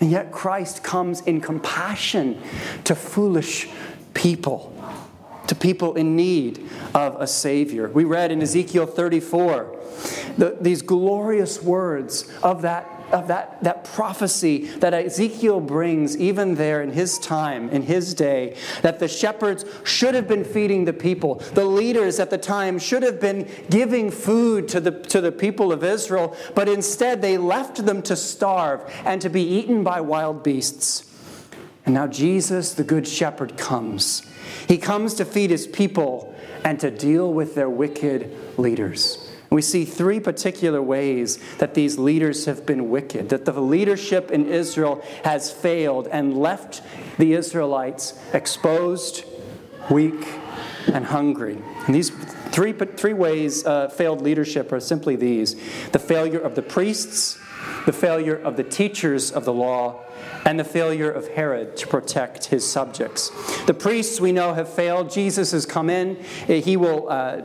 And 0.00 0.10
yet 0.10 0.32
Christ 0.32 0.82
comes 0.82 1.20
in 1.22 1.40
compassion 1.40 2.40
to 2.84 2.94
foolish 2.94 3.68
people, 4.14 4.74
to 5.46 5.54
people 5.54 5.94
in 5.94 6.16
need 6.16 6.68
of 6.94 7.20
a 7.20 7.26
Savior. 7.26 7.88
We 7.88 8.04
read 8.04 8.32
in 8.32 8.40
Ezekiel 8.42 8.86
34 8.86 9.76
the, 10.38 10.56
these 10.60 10.82
glorious 10.82 11.62
words 11.62 12.32
of 12.42 12.62
that 12.62 12.99
of 13.12 13.28
that, 13.28 13.62
that 13.62 13.84
prophecy 13.84 14.66
that 14.78 14.94
Ezekiel 14.94 15.60
brings, 15.60 16.16
even 16.16 16.54
there 16.54 16.82
in 16.82 16.90
his 16.90 17.18
time, 17.18 17.68
in 17.70 17.82
his 17.82 18.14
day, 18.14 18.56
that 18.82 18.98
the 18.98 19.08
shepherds 19.08 19.64
should 19.84 20.14
have 20.14 20.28
been 20.28 20.44
feeding 20.44 20.84
the 20.84 20.92
people. 20.92 21.36
The 21.54 21.64
leaders 21.64 22.20
at 22.20 22.30
the 22.30 22.38
time 22.38 22.78
should 22.78 23.02
have 23.02 23.20
been 23.20 23.48
giving 23.68 24.10
food 24.10 24.68
to 24.68 24.80
the, 24.80 24.92
to 24.92 25.20
the 25.20 25.32
people 25.32 25.72
of 25.72 25.84
Israel, 25.84 26.36
but 26.54 26.68
instead 26.68 27.22
they 27.22 27.38
left 27.38 27.84
them 27.84 28.02
to 28.02 28.16
starve 28.16 28.82
and 29.04 29.20
to 29.22 29.28
be 29.28 29.42
eaten 29.42 29.82
by 29.82 30.00
wild 30.00 30.42
beasts. 30.42 31.06
And 31.86 31.94
now 31.94 32.06
Jesus, 32.06 32.74
the 32.74 32.84
Good 32.84 33.08
Shepherd, 33.08 33.56
comes. 33.56 34.22
He 34.68 34.78
comes 34.78 35.14
to 35.14 35.24
feed 35.24 35.50
his 35.50 35.66
people 35.66 36.34
and 36.64 36.78
to 36.80 36.90
deal 36.90 37.32
with 37.32 37.54
their 37.54 37.70
wicked 37.70 38.58
leaders. 38.58 39.29
We 39.50 39.62
see 39.62 39.84
three 39.84 40.20
particular 40.20 40.80
ways 40.80 41.38
that 41.58 41.74
these 41.74 41.98
leaders 41.98 42.44
have 42.44 42.64
been 42.64 42.88
wicked, 42.88 43.30
that 43.30 43.44
the 43.44 43.60
leadership 43.60 44.30
in 44.30 44.46
Israel 44.46 45.02
has 45.24 45.50
failed 45.50 46.06
and 46.06 46.38
left 46.38 46.82
the 47.18 47.32
Israelites 47.32 48.16
exposed, 48.32 49.24
weak, 49.90 50.28
and 50.92 51.04
hungry. 51.04 51.58
And 51.86 51.94
these 51.94 52.10
three, 52.10 52.72
three 52.72 53.12
ways 53.12 53.66
uh, 53.66 53.88
failed 53.88 54.20
leadership 54.20 54.70
are 54.72 54.80
simply 54.80 55.16
these 55.16 55.56
the 55.90 55.98
failure 55.98 56.38
of 56.38 56.54
the 56.54 56.62
priests, 56.62 57.36
the 57.86 57.92
failure 57.92 58.36
of 58.36 58.56
the 58.56 58.64
teachers 58.64 59.32
of 59.32 59.44
the 59.44 59.52
law, 59.52 60.04
and 60.44 60.60
the 60.60 60.64
failure 60.64 61.10
of 61.10 61.26
Herod 61.28 61.76
to 61.78 61.86
protect 61.86 62.46
his 62.46 62.70
subjects. 62.70 63.30
The 63.66 63.74
priests 63.74 64.20
we 64.20 64.30
know 64.32 64.54
have 64.54 64.68
failed. 64.72 65.10
Jesus 65.10 65.50
has 65.52 65.66
come 65.66 65.90
in. 65.90 66.16
He 66.46 66.76
will 66.76 67.08
uh, 67.08 67.42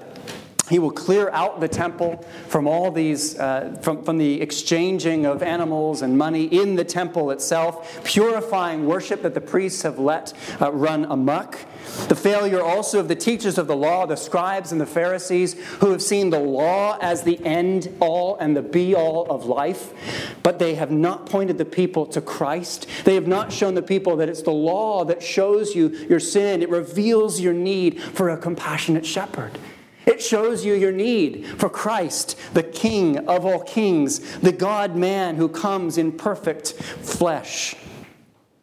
he 0.69 0.79
will 0.79 0.91
clear 0.91 1.29
out 1.29 1.59
the 1.59 1.67
temple 1.67 2.23
from 2.47 2.67
all 2.67 2.91
these, 2.91 3.37
uh, 3.37 3.77
from, 3.81 4.03
from 4.03 4.17
the 4.17 4.41
exchanging 4.41 5.25
of 5.25 5.43
animals 5.43 6.01
and 6.01 6.17
money 6.17 6.45
in 6.45 6.75
the 6.75 6.83
temple 6.83 7.29
itself, 7.31 8.03
purifying 8.03 8.85
worship 8.85 9.21
that 9.21 9.33
the 9.33 9.41
priests 9.41 9.83
have 9.83 9.99
let 9.99 10.33
uh, 10.59 10.71
run 10.71 11.05
amok. 11.05 11.59
The 12.07 12.15
failure 12.15 12.61
also 12.61 12.99
of 12.99 13.07
the 13.07 13.15
teachers 13.15 13.59
of 13.59 13.67
the 13.67 13.75
law, 13.75 14.07
the 14.07 14.15
scribes 14.15 14.71
and 14.71 14.81
the 14.81 14.87
Pharisees, 14.87 15.53
who 15.53 15.91
have 15.91 16.01
seen 16.01 16.31
the 16.31 16.39
law 16.39 16.97
as 16.99 17.21
the 17.21 17.43
end 17.45 17.95
all 17.99 18.37
and 18.37 18.57
the 18.57 18.63
be 18.63 18.95
all 18.95 19.29
of 19.29 19.45
life, 19.45 19.93
but 20.41 20.57
they 20.57 20.75
have 20.75 20.89
not 20.89 21.27
pointed 21.27 21.59
the 21.59 21.65
people 21.65 22.07
to 22.07 22.21
Christ. 22.21 22.87
They 23.03 23.13
have 23.13 23.27
not 23.27 23.53
shown 23.53 23.75
the 23.75 23.83
people 23.83 24.15
that 24.17 24.29
it's 24.29 24.41
the 24.41 24.51
law 24.51 25.05
that 25.05 25.21
shows 25.21 25.75
you 25.75 25.89
your 26.09 26.19
sin, 26.19 26.63
it 26.63 26.69
reveals 26.69 27.39
your 27.39 27.53
need 27.53 28.01
for 28.01 28.29
a 28.29 28.37
compassionate 28.37 29.05
shepherd. 29.05 29.59
It 30.05 30.21
shows 30.21 30.63
you 30.63 30.73
your 30.73 30.91
need 30.91 31.45
for 31.57 31.69
Christ, 31.69 32.37
the 32.53 32.63
King 32.63 33.27
of 33.27 33.45
all 33.45 33.63
kings, 33.63 34.37
the 34.39 34.51
God 34.51 34.95
man 34.95 35.35
who 35.35 35.49
comes 35.49 35.97
in 35.97 36.11
perfect 36.11 36.73
flesh, 36.73 37.75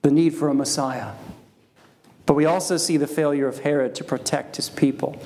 the 0.03 0.11
need 0.11 0.35
for 0.35 0.49
a 0.49 0.55
Messiah. 0.55 1.13
But 2.27 2.35
we 2.35 2.45
also 2.45 2.77
see 2.77 2.97
the 2.97 3.07
failure 3.07 3.49
of 3.49 3.61
Herod 3.61 3.95
to 3.97 4.05
protect 4.05 4.57
his 4.57 4.71
people. 4.71 5.21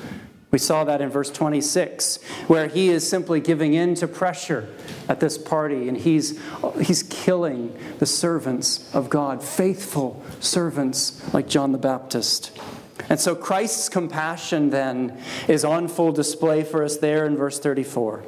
We 0.50 0.58
saw 0.58 0.84
that 0.84 1.02
in 1.02 1.10
verse 1.10 1.30
26, 1.30 2.22
where 2.46 2.68
he 2.68 2.88
is 2.88 3.06
simply 3.06 3.40
giving 3.40 3.74
in 3.74 3.94
to 3.96 4.08
pressure 4.08 4.68
at 5.08 5.20
this 5.20 5.36
party 5.36 5.88
and 5.88 5.98
he's, 5.98 6.40
he's 6.80 7.02
killing 7.02 7.76
the 7.98 8.06
servants 8.06 8.94
of 8.94 9.10
God, 9.10 9.42
faithful 9.42 10.22
servants 10.40 11.22
like 11.34 11.46
John 11.48 11.72
the 11.72 11.78
Baptist. 11.78 12.58
And 13.08 13.20
so 13.20 13.34
Christ's 13.34 13.88
compassion 13.88 14.70
then 14.70 15.20
is 15.48 15.64
on 15.64 15.88
full 15.88 16.12
display 16.12 16.64
for 16.64 16.82
us 16.82 16.96
there 16.96 17.26
in 17.26 17.36
verse 17.36 17.58
34, 17.58 18.22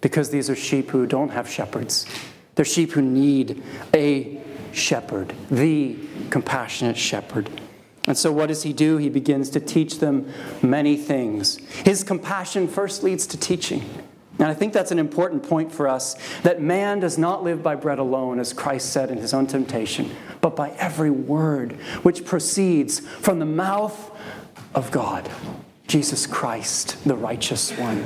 because 0.00 0.30
these 0.30 0.48
are 0.50 0.56
sheep 0.56 0.90
who 0.90 1.06
don't 1.06 1.30
have 1.30 1.48
shepherds. 1.48 2.06
They're 2.54 2.64
sheep 2.64 2.92
who 2.92 3.02
need 3.02 3.62
a 3.94 4.40
shepherd, 4.72 5.34
the 5.50 5.96
compassionate 6.30 6.96
shepherd. 6.96 7.48
And 8.06 8.16
so, 8.18 8.30
what 8.32 8.46
does 8.46 8.62
he 8.62 8.72
do? 8.72 8.98
He 8.98 9.08
begins 9.08 9.48
to 9.50 9.60
teach 9.60 9.98
them 9.98 10.30
many 10.62 10.96
things. 10.96 11.56
His 11.84 12.04
compassion 12.04 12.68
first 12.68 13.02
leads 13.02 13.26
to 13.28 13.38
teaching. 13.38 13.82
And 14.38 14.48
I 14.48 14.54
think 14.54 14.72
that's 14.72 14.90
an 14.90 14.98
important 14.98 15.44
point 15.44 15.72
for 15.72 15.86
us 15.88 16.16
that 16.42 16.60
man 16.60 17.00
does 17.00 17.16
not 17.16 17.44
live 17.44 17.62
by 17.62 17.76
bread 17.76 17.98
alone, 17.98 18.40
as 18.40 18.52
Christ 18.52 18.90
said 18.92 19.10
in 19.10 19.18
his 19.18 19.32
own 19.32 19.46
temptation, 19.46 20.10
but 20.40 20.56
by 20.56 20.70
every 20.70 21.10
word 21.10 21.72
which 22.02 22.24
proceeds 22.24 23.00
from 23.00 23.38
the 23.38 23.46
mouth 23.46 24.10
of 24.74 24.90
God, 24.90 25.30
Jesus 25.86 26.26
Christ, 26.26 27.02
the 27.04 27.14
righteous 27.14 27.70
one. 27.78 28.04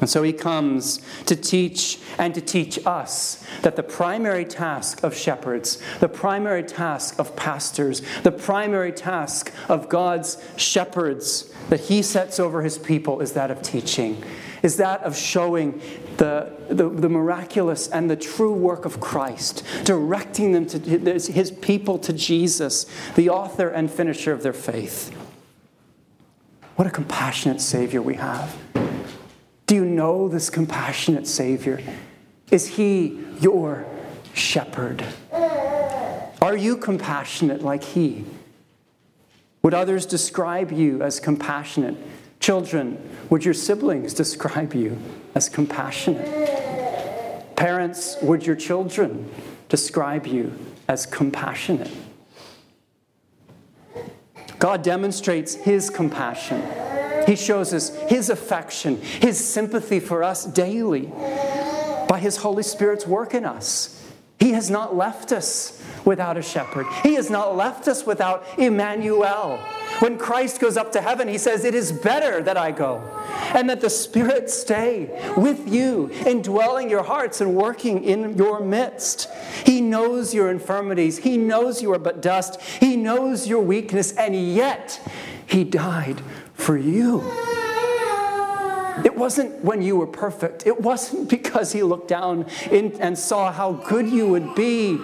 And 0.00 0.10
so 0.10 0.24
he 0.24 0.32
comes 0.32 1.00
to 1.26 1.36
teach 1.36 2.00
and 2.18 2.34
to 2.34 2.40
teach 2.40 2.84
us 2.84 3.46
that 3.62 3.76
the 3.76 3.82
primary 3.82 4.44
task 4.44 5.04
of 5.04 5.16
shepherds, 5.16 5.80
the 6.00 6.08
primary 6.08 6.64
task 6.64 7.18
of 7.18 7.36
pastors, 7.36 8.02
the 8.22 8.32
primary 8.32 8.90
task 8.90 9.52
of 9.68 9.88
God's 9.88 10.42
shepherds 10.56 11.54
that 11.68 11.80
he 11.80 12.02
sets 12.02 12.40
over 12.40 12.62
his 12.62 12.76
people 12.76 13.20
is 13.20 13.32
that 13.32 13.52
of 13.52 13.62
teaching, 13.62 14.22
is 14.64 14.78
that 14.78 15.00
of 15.04 15.16
showing 15.16 15.80
the, 16.16 16.52
the, 16.68 16.88
the 16.88 17.08
miraculous 17.08 17.88
and 17.88 18.10
the 18.10 18.16
true 18.16 18.52
work 18.52 18.84
of 18.84 18.98
Christ, 18.98 19.64
directing 19.84 20.52
them 20.52 20.66
to 20.66 20.78
his 20.78 21.52
people 21.62 21.98
to 22.00 22.12
Jesus, 22.12 22.86
the 23.14 23.30
author 23.30 23.68
and 23.68 23.88
finisher 23.88 24.32
of 24.32 24.42
their 24.42 24.52
faith. 24.52 25.16
What 26.74 26.88
a 26.88 26.90
compassionate 26.90 27.60
Savior 27.60 28.02
we 28.02 28.16
have. 28.16 28.58
Do 29.66 29.74
you 29.74 29.84
know 29.84 30.28
this 30.28 30.50
compassionate 30.50 31.26
Savior? 31.26 31.80
Is 32.50 32.66
He 32.66 33.18
your 33.40 33.86
shepherd? 34.34 35.04
Are 36.42 36.56
you 36.56 36.76
compassionate 36.76 37.62
like 37.62 37.82
He? 37.82 38.24
Would 39.62 39.72
others 39.72 40.04
describe 40.04 40.70
you 40.70 41.02
as 41.02 41.18
compassionate? 41.18 41.96
Children, 42.40 43.00
would 43.30 43.46
your 43.46 43.54
siblings 43.54 44.12
describe 44.12 44.74
you 44.74 44.98
as 45.34 45.48
compassionate? 45.48 47.56
Parents, 47.56 48.18
would 48.20 48.44
your 48.44 48.56
children 48.56 49.30
describe 49.70 50.26
you 50.26 50.52
as 50.86 51.06
compassionate? 51.06 51.90
God 54.58 54.82
demonstrates 54.82 55.54
His 55.54 55.88
compassion 55.88 56.62
he 57.26 57.36
shows 57.36 57.72
us 57.72 57.94
His 58.08 58.30
affection, 58.30 59.00
His 59.00 59.42
sympathy 59.44 60.00
for 60.00 60.22
us 60.22 60.44
daily 60.44 61.12
by 62.08 62.18
His 62.20 62.36
Holy 62.38 62.62
Spirit's 62.62 63.06
work 63.06 63.34
in 63.34 63.44
us. 63.44 63.90
He 64.40 64.52
has 64.52 64.68
not 64.68 64.94
left 64.94 65.32
us 65.32 65.82
without 66.04 66.36
a 66.36 66.42
shepherd. 66.42 66.86
He 67.02 67.14
has 67.14 67.30
not 67.30 67.56
left 67.56 67.88
us 67.88 68.04
without 68.04 68.44
Emmanuel. 68.58 69.56
When 70.00 70.18
Christ 70.18 70.60
goes 70.60 70.76
up 70.76 70.92
to 70.92 71.00
heaven, 71.00 71.28
he 71.28 71.38
says, 71.38 71.64
It 71.64 71.74
is 71.74 71.92
better 71.92 72.42
that 72.42 72.56
I 72.56 72.72
go, 72.72 72.98
and 73.54 73.70
that 73.70 73.80
the 73.80 73.88
Spirit 73.88 74.50
stay 74.50 75.32
with 75.36 75.72
you, 75.72 76.10
indwelling 76.26 76.90
your 76.90 77.04
hearts 77.04 77.40
and 77.40 77.54
working 77.54 78.04
in 78.04 78.36
your 78.36 78.60
midst. 78.60 79.30
He 79.64 79.80
knows 79.80 80.34
your 80.34 80.50
infirmities, 80.50 81.18
He 81.18 81.38
knows 81.38 81.80
you 81.80 81.92
are 81.92 81.98
but 81.98 82.20
dust, 82.20 82.60
He 82.60 82.96
knows 82.96 83.46
your 83.46 83.62
weakness, 83.62 84.12
and 84.12 84.34
yet 84.34 85.00
He 85.46 85.64
died 85.64 86.20
for 86.64 86.78
you. 86.78 87.22
It 89.04 89.14
wasn't 89.14 89.62
when 89.62 89.82
you 89.82 89.96
were 89.96 90.06
perfect. 90.06 90.66
It 90.66 90.80
wasn't 90.80 91.28
because 91.38 91.72
he 91.72 91.82
looked 91.82 92.08
down 92.08 92.46
in, 92.70 93.00
and 93.00 93.18
saw 93.18 93.52
how 93.52 93.72
good 93.72 94.08
you 94.08 94.26
would 94.28 94.54
be. 94.54 94.98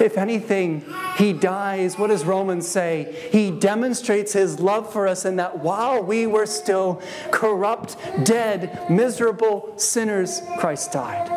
If 0.00 0.16
anything, 0.16 0.84
he 1.16 1.32
dies. 1.32 1.98
What 1.98 2.06
does 2.06 2.24
Romans 2.24 2.68
say? 2.68 3.28
He 3.32 3.50
demonstrates 3.50 4.32
his 4.32 4.60
love 4.60 4.92
for 4.92 5.08
us 5.08 5.24
in 5.24 5.36
that 5.36 5.58
while 5.58 6.02
we 6.02 6.26
were 6.28 6.46
still 6.46 7.02
corrupt, 7.32 7.96
dead, 8.22 8.88
miserable 8.88 9.74
sinners, 9.76 10.40
Christ 10.58 10.92
died. 10.92 11.28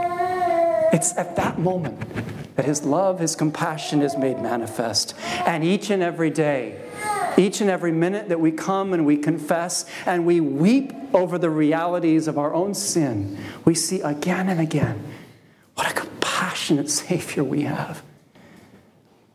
It's 0.93 1.17
at 1.17 1.35
that 1.37 1.57
moment 1.57 1.99
that 2.55 2.65
his 2.65 2.83
love, 2.83 3.19
his 3.19 3.35
compassion 3.35 4.03
is 4.03 4.15
made 4.15 4.39
manifest. 4.39 5.15
And 5.45 5.63
each 5.63 5.89
and 5.89 6.03
every 6.03 6.29
day, 6.29 6.80
each 7.41 7.61
and 7.61 7.69
every 7.69 7.91
minute 7.91 8.29
that 8.29 8.39
we 8.39 8.51
come 8.51 8.93
and 8.93 9.05
we 9.05 9.17
confess 9.17 9.85
and 10.05 10.25
we 10.25 10.39
weep 10.39 10.93
over 11.13 11.37
the 11.37 11.49
realities 11.49 12.27
of 12.27 12.37
our 12.37 12.53
own 12.53 12.73
sin, 12.73 13.37
we 13.65 13.75
see 13.75 14.01
again 14.01 14.47
and 14.47 14.59
again 14.59 15.03
what 15.75 15.89
a 15.89 15.93
compassionate 15.93 16.89
Savior 16.89 17.43
we 17.43 17.63
have. 17.63 18.03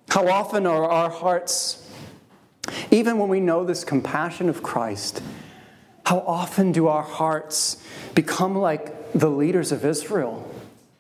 How 0.08 0.28
often 0.28 0.66
are 0.66 0.84
our 0.84 1.10
hearts, 1.10 1.90
even 2.90 3.18
when 3.18 3.28
we 3.28 3.40
know 3.40 3.64
this 3.64 3.84
compassion 3.84 4.48
of 4.48 4.62
Christ, 4.62 5.22
how 6.06 6.20
often 6.20 6.72
do 6.72 6.86
our 6.86 7.02
hearts 7.02 7.82
become 8.14 8.56
like 8.56 9.12
the 9.12 9.28
leaders 9.28 9.72
of 9.72 9.84
Israel? 9.84 10.48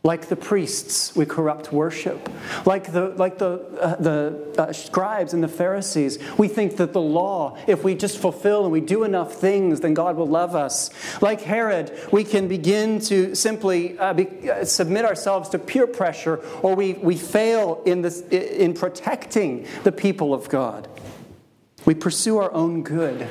Like 0.06 0.28
the 0.28 0.36
priests, 0.36 1.16
we 1.16 1.26
corrupt 1.26 1.72
worship. 1.72 2.30
Like 2.64 2.92
the, 2.92 3.08
like 3.08 3.38
the, 3.38 3.54
uh, 3.80 3.96
the 3.96 4.54
uh, 4.56 4.72
scribes 4.72 5.34
and 5.34 5.42
the 5.42 5.48
Pharisees, 5.48 6.20
we 6.38 6.46
think 6.46 6.76
that 6.76 6.92
the 6.92 7.00
law, 7.00 7.58
if 7.66 7.82
we 7.82 7.96
just 7.96 8.18
fulfill 8.18 8.62
and 8.62 8.70
we 8.70 8.80
do 8.80 9.02
enough 9.02 9.32
things, 9.32 9.80
then 9.80 9.94
God 9.94 10.14
will 10.14 10.28
love 10.28 10.54
us. 10.54 10.90
Like 11.20 11.40
Herod, 11.40 11.90
we 12.12 12.22
can 12.22 12.46
begin 12.46 13.00
to 13.00 13.34
simply 13.34 13.98
uh, 13.98 14.14
be, 14.14 14.48
uh, 14.48 14.64
submit 14.64 15.04
ourselves 15.04 15.48
to 15.48 15.58
peer 15.58 15.88
pressure, 15.88 16.36
or 16.62 16.76
we, 16.76 16.92
we 16.92 17.16
fail 17.16 17.82
in, 17.84 18.02
this, 18.02 18.20
in 18.30 18.74
protecting 18.74 19.66
the 19.82 19.90
people 19.90 20.32
of 20.32 20.48
God. 20.48 20.86
We 21.84 21.94
pursue 21.94 22.38
our 22.38 22.52
own 22.52 22.84
good 22.84 23.26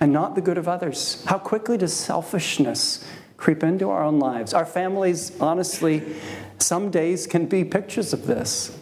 and 0.00 0.12
not 0.12 0.34
the 0.34 0.42
good 0.42 0.58
of 0.58 0.68
others. 0.68 1.24
How 1.24 1.38
quickly 1.38 1.78
does 1.78 1.94
selfishness 1.94 3.06
creep 3.40 3.64
into 3.64 3.90
our 3.90 4.04
own 4.04 4.20
lives. 4.20 4.54
Our 4.54 4.66
families, 4.66 5.32
honestly, 5.40 6.14
some 6.58 6.90
days 6.90 7.26
can 7.26 7.46
be 7.46 7.64
pictures 7.64 8.12
of 8.12 8.26
this. 8.26 8.78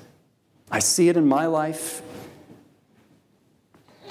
I 0.71 0.81
see 0.81 1.09
it 1.09 1.17
in 1.17 1.27
my 1.27 1.47
life. 1.47 2.03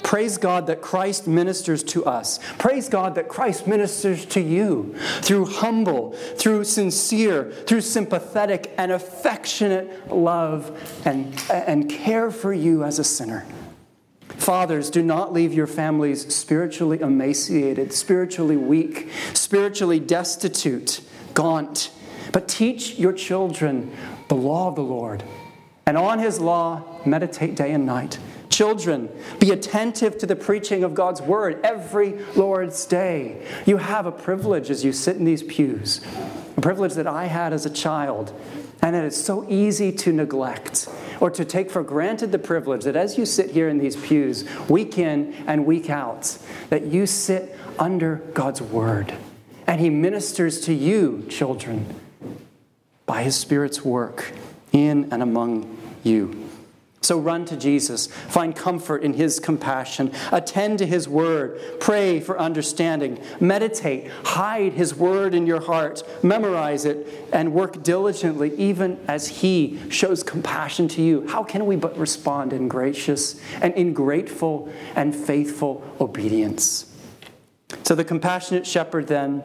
Praise 0.02 0.38
God 0.38 0.68
that 0.68 0.80
Christ 0.80 1.28
ministers 1.28 1.84
to 1.84 2.06
us. 2.06 2.40
Praise 2.56 2.88
God 2.88 3.14
that 3.16 3.28
Christ 3.28 3.66
ministers 3.66 4.24
to 4.26 4.40
you 4.40 4.94
through 5.20 5.44
humble, 5.44 6.12
through 6.12 6.64
sincere, 6.64 7.52
through 7.66 7.82
sympathetic 7.82 8.72
and 8.78 8.90
affectionate 8.90 10.10
love 10.10 11.02
and, 11.04 11.38
and 11.50 11.90
care 11.90 12.30
for 12.30 12.54
you 12.54 12.84
as 12.84 12.98
a 12.98 13.04
sinner. 13.04 13.44
Fathers, 14.28 14.90
do 14.90 15.02
not 15.02 15.32
leave 15.32 15.52
your 15.52 15.66
families 15.66 16.34
spiritually 16.34 17.00
emaciated, 17.00 17.92
spiritually 17.92 18.56
weak, 18.56 19.10
spiritually 19.34 19.98
destitute, 19.98 21.00
gaunt, 21.34 21.90
but 22.32 22.48
teach 22.48 22.98
your 22.98 23.12
children 23.12 23.94
the 24.28 24.34
law 24.34 24.68
of 24.68 24.76
the 24.76 24.82
Lord. 24.82 25.24
And 25.86 25.96
on 25.96 26.18
his 26.18 26.38
law, 26.38 27.00
meditate 27.06 27.56
day 27.56 27.72
and 27.72 27.86
night. 27.86 28.18
Children, 28.50 29.08
be 29.38 29.50
attentive 29.50 30.18
to 30.18 30.26
the 30.26 30.36
preaching 30.36 30.84
of 30.84 30.94
God's 30.94 31.22
word 31.22 31.60
every 31.64 32.18
Lord's 32.34 32.84
day. 32.86 33.46
You 33.66 33.76
have 33.76 34.06
a 34.06 34.12
privilege 34.12 34.70
as 34.70 34.84
you 34.84 34.92
sit 34.92 35.16
in 35.16 35.24
these 35.24 35.42
pews, 35.42 36.00
a 36.56 36.60
privilege 36.60 36.94
that 36.94 37.06
I 37.06 37.26
had 37.26 37.52
as 37.52 37.66
a 37.66 37.70
child 37.70 38.32
and 38.82 38.94
it 38.94 39.04
is 39.04 39.22
so 39.22 39.44
easy 39.48 39.92
to 39.92 40.12
neglect 40.12 40.88
or 41.20 41.30
to 41.30 41.44
take 41.44 41.70
for 41.70 41.82
granted 41.82 42.32
the 42.32 42.38
privilege 42.38 42.84
that 42.84 42.96
as 42.96 43.18
you 43.18 43.26
sit 43.26 43.50
here 43.50 43.68
in 43.68 43.78
these 43.78 43.96
pews, 43.96 44.44
week 44.68 44.98
in 44.98 45.32
and 45.46 45.66
week 45.66 45.90
out, 45.90 46.38
that 46.70 46.84
you 46.84 47.06
sit 47.06 47.56
under 47.78 48.16
God's 48.34 48.62
word. 48.62 49.14
And 49.66 49.80
He 49.80 49.90
ministers 49.90 50.60
to 50.62 50.72
you, 50.72 51.26
children, 51.28 52.00
by 53.06 53.22
His 53.22 53.36
Spirit's 53.36 53.84
work 53.84 54.32
in 54.72 55.12
and 55.12 55.22
among 55.22 55.76
you. 56.02 56.47
So 57.00 57.18
run 57.18 57.44
to 57.46 57.56
Jesus, 57.56 58.08
find 58.08 58.54
comfort 58.54 59.02
in 59.02 59.14
his 59.14 59.38
compassion, 59.38 60.12
attend 60.32 60.78
to 60.80 60.86
his 60.86 61.08
word, 61.08 61.60
pray 61.78 62.18
for 62.18 62.38
understanding, 62.38 63.22
meditate, 63.40 64.10
hide 64.24 64.72
his 64.72 64.94
word 64.94 65.32
in 65.32 65.46
your 65.46 65.60
heart, 65.60 66.02
memorize 66.24 66.84
it, 66.84 67.28
and 67.32 67.54
work 67.54 67.82
diligently 67.84 68.54
even 68.56 68.98
as 69.06 69.28
he 69.28 69.78
shows 69.90 70.24
compassion 70.24 70.88
to 70.88 71.02
you. 71.02 71.26
How 71.28 71.44
can 71.44 71.66
we 71.66 71.76
but 71.76 71.96
respond 71.96 72.52
in 72.52 72.66
gracious 72.66 73.40
and 73.62 73.72
in 73.74 73.92
grateful 73.92 74.68
and 74.96 75.14
faithful 75.14 75.84
obedience? 76.00 76.92
So 77.84 77.94
the 77.94 78.04
compassionate 78.04 78.66
shepherd 78.66 79.06
then 79.06 79.44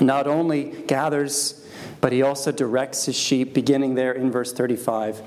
not 0.00 0.26
only 0.26 0.64
gathers, 0.86 1.66
but 2.00 2.12
he 2.12 2.22
also 2.22 2.52
directs 2.52 3.06
his 3.06 3.16
sheep, 3.16 3.54
beginning 3.54 3.94
there 3.94 4.12
in 4.12 4.30
verse 4.30 4.52
35. 4.52 5.22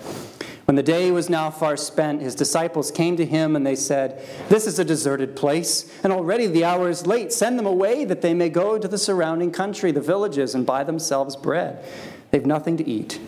When 0.69 0.75
the 0.75 0.83
day 0.83 1.09
was 1.09 1.31
now 1.31 1.49
far 1.49 1.75
spent, 1.75 2.21
his 2.21 2.35
disciples 2.35 2.91
came 2.91 3.17
to 3.17 3.25
him 3.25 3.55
and 3.55 3.65
they 3.65 3.75
said, 3.75 4.23
This 4.49 4.67
is 4.67 4.77
a 4.77 4.85
deserted 4.85 5.35
place, 5.35 5.91
and 6.03 6.13
already 6.13 6.45
the 6.45 6.63
hour 6.63 6.91
is 6.91 7.07
late. 7.07 7.33
Send 7.33 7.57
them 7.57 7.65
away 7.65 8.05
that 8.05 8.21
they 8.21 8.35
may 8.35 8.49
go 8.49 8.77
to 8.77 8.87
the 8.87 8.99
surrounding 8.99 9.49
country, 9.49 9.91
the 9.91 9.99
villages, 9.99 10.53
and 10.53 10.67
buy 10.67 10.83
themselves 10.83 11.35
bread. 11.35 11.83
They've 12.29 12.45
nothing 12.45 12.77
to 12.77 12.87
eat. 12.87 13.19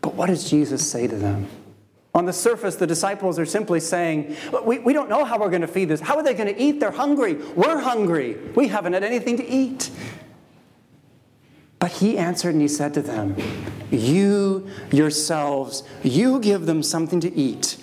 But 0.00 0.14
what 0.14 0.28
does 0.28 0.48
Jesus 0.48 0.90
say 0.90 1.06
to 1.06 1.14
them? 1.14 1.48
On 2.14 2.24
the 2.24 2.32
surface, 2.32 2.76
the 2.76 2.86
disciples 2.86 3.38
are 3.38 3.44
simply 3.44 3.80
saying, 3.80 4.34
we, 4.64 4.78
we 4.78 4.94
don't 4.94 5.10
know 5.10 5.26
how 5.26 5.38
we're 5.38 5.50
going 5.50 5.60
to 5.60 5.68
feed 5.68 5.90
this. 5.90 6.00
How 6.00 6.16
are 6.16 6.22
they 6.22 6.32
going 6.32 6.54
to 6.54 6.58
eat? 6.58 6.80
They're 6.80 6.90
hungry. 6.90 7.34
We're 7.34 7.80
hungry. 7.80 8.38
We 8.54 8.68
haven't 8.68 8.94
had 8.94 9.04
anything 9.04 9.36
to 9.36 9.46
eat. 9.46 9.90
But 11.78 11.92
he 11.92 12.18
answered 12.18 12.54
and 12.54 12.62
he 12.62 12.68
said 12.68 12.94
to 12.94 13.02
them, 13.02 13.36
You 13.90 14.68
yourselves, 14.90 15.84
you 16.02 16.40
give 16.40 16.66
them 16.66 16.82
something 16.82 17.20
to 17.20 17.32
eat. 17.34 17.76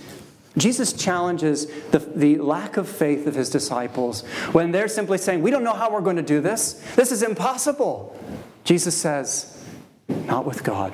Jesus 0.57 0.93
challenges 0.93 1.67
the, 1.91 1.99
the 1.99 2.37
lack 2.37 2.77
of 2.77 2.87
faith 2.87 3.27
of 3.27 3.35
his 3.35 3.49
disciples 3.49 4.25
when 4.53 4.71
they're 4.71 4.87
simply 4.87 5.17
saying, 5.17 5.41
We 5.41 5.51
don't 5.51 5.63
know 5.63 5.73
how 5.73 5.91
we're 5.91 6.01
going 6.01 6.15
to 6.15 6.21
do 6.21 6.41
this. 6.41 6.73
This 6.95 7.11
is 7.11 7.23
impossible. 7.23 8.17
Jesus 8.63 8.95
says, 8.95 9.63
Not 10.07 10.45
with 10.45 10.63
God. 10.63 10.93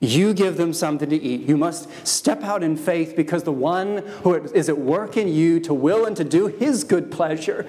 You 0.00 0.34
give 0.34 0.58
them 0.58 0.74
something 0.74 1.08
to 1.08 1.16
eat. 1.16 1.48
You 1.48 1.56
must 1.56 1.88
step 2.06 2.42
out 2.42 2.62
in 2.62 2.76
faith 2.76 3.14
because 3.16 3.44
the 3.44 3.52
one 3.52 3.98
who 4.22 4.34
is 4.34 4.68
at 4.68 4.76
work 4.76 5.16
in 5.16 5.28
you 5.28 5.60
to 5.60 5.72
will 5.72 6.04
and 6.04 6.14
to 6.16 6.24
do 6.24 6.48
his 6.48 6.84
good 6.84 7.10
pleasure 7.10 7.66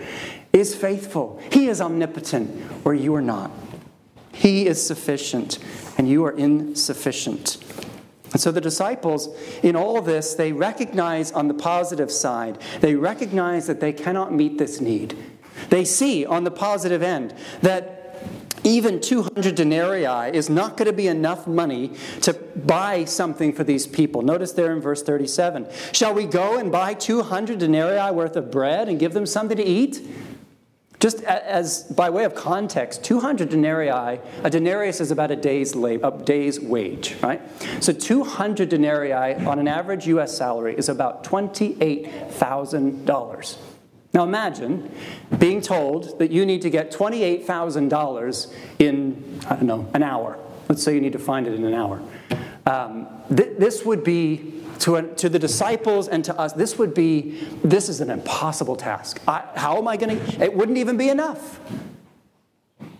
is 0.51 0.75
faithful. 0.75 1.41
He 1.51 1.67
is 1.67 1.79
omnipotent, 1.79 2.49
where 2.83 2.95
you 2.95 3.15
are 3.15 3.21
not. 3.21 3.51
He 4.35 4.67
is 4.67 4.85
sufficient, 4.85 5.59
and 5.97 6.09
you 6.09 6.25
are 6.25 6.31
insufficient. 6.31 7.57
And 8.33 8.41
so 8.41 8.51
the 8.51 8.59
disciples, 8.59 9.29
in 9.63 9.77
all 9.77 10.01
this, 10.01 10.33
they 10.33 10.51
recognize 10.51 11.31
on 11.31 11.47
the 11.47 11.53
positive 11.53 12.11
side, 12.11 12.57
they 12.81 12.95
recognize 12.95 13.65
that 13.67 13.79
they 13.79 13.93
cannot 13.93 14.33
meet 14.33 14.57
this 14.57 14.81
need. 14.81 15.17
They 15.69 15.85
see 15.85 16.25
on 16.25 16.43
the 16.43 16.51
positive 16.51 17.01
end 17.01 17.33
that 17.61 17.95
even 18.65 18.99
200 18.99 19.55
denarii 19.55 20.35
is 20.35 20.49
not 20.49 20.75
going 20.75 20.87
to 20.87 20.93
be 20.93 21.07
enough 21.07 21.47
money 21.47 21.93
to 22.21 22.33
buy 22.33 23.05
something 23.05 23.53
for 23.53 23.63
these 23.63 23.87
people. 23.87 24.21
Notice 24.21 24.51
there 24.51 24.73
in 24.73 24.81
verse 24.81 25.01
37 25.01 25.67
Shall 25.93 26.13
we 26.13 26.25
go 26.25 26.57
and 26.57 26.71
buy 26.71 26.93
200 26.93 27.59
denarii 27.59 28.11
worth 28.11 28.35
of 28.35 28.51
bread 28.51 28.89
and 28.89 28.99
give 28.99 29.13
them 29.13 29.25
something 29.25 29.55
to 29.55 29.63
eat? 29.63 30.05
Just 30.99 31.21
as 31.23 31.83
by 31.83 32.09
way 32.09 32.23
of 32.23 32.33
context, 32.35 33.03
200 33.03 33.49
denarii, 33.49 34.19
a 34.43 34.49
denarius 34.49 35.01
is 35.01 35.11
about 35.11 35.29
a 35.31 35.35
day's 35.35 35.75
labor, 35.75 36.07
a 36.07 36.11
day's 36.23 36.59
wage, 36.59 37.15
right? 37.21 37.41
So 37.83 37.93
200 37.93 38.69
denarii 38.69 39.35
on 39.45 39.59
an 39.59 39.67
average 39.67 40.07
US 40.07 40.35
salary 40.37 40.75
is 40.75 40.89
about 40.89 41.23
$28,000. 41.23 43.57
Now 44.13 44.23
imagine 44.23 44.91
being 45.37 45.59
told 45.59 46.17
that 46.19 46.31
you 46.31 46.45
need 46.45 46.61
to 46.61 46.69
get 46.69 46.89
$28,000 46.91 48.53
in, 48.79 49.41
I 49.47 49.55
don't 49.55 49.65
know, 49.65 49.89
an 49.93 50.03
hour. 50.03 50.39
Let's 50.69 50.81
say 50.81 50.95
you 50.95 51.01
need 51.01 51.11
to 51.13 51.19
find 51.19 51.47
it 51.47 51.53
in 51.53 51.65
an 51.65 51.73
hour. 51.73 52.01
Um, 52.65 53.07
th- 53.35 53.57
this 53.59 53.83
would 53.85 54.05
be, 54.05 54.63
to, 54.79 55.13
to 55.15 55.29
the 55.29 55.39
disciples 55.39 56.07
and 56.07 56.23
to 56.25 56.37
us, 56.37 56.53
this 56.53 56.77
would 56.77 56.93
be, 56.93 57.39
this 57.63 57.89
is 57.89 58.01
an 58.01 58.09
impossible 58.09 58.75
task. 58.75 59.21
I, 59.27 59.43
how 59.55 59.77
am 59.77 59.87
I 59.87 59.97
going 59.97 60.19
to, 60.19 60.43
it 60.43 60.53
wouldn't 60.53 60.77
even 60.77 60.97
be 60.97 61.09
enough. 61.09 61.59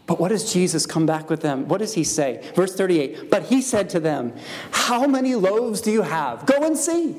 But 0.07 0.19
what 0.19 0.29
does 0.29 0.53
Jesus 0.53 0.85
come 0.85 1.05
back 1.05 1.29
with 1.29 1.41
them? 1.41 1.67
What 1.67 1.79
does 1.79 1.93
he 1.93 2.03
say? 2.03 2.47
Verse 2.55 2.75
38 2.75 3.29
But 3.29 3.43
he 3.43 3.61
said 3.61 3.89
to 3.91 3.99
them, 3.99 4.33
How 4.71 5.07
many 5.07 5.35
loaves 5.35 5.81
do 5.81 5.91
you 5.91 6.03
have? 6.03 6.45
Go 6.45 6.63
and 6.63 6.77
see. 6.77 7.15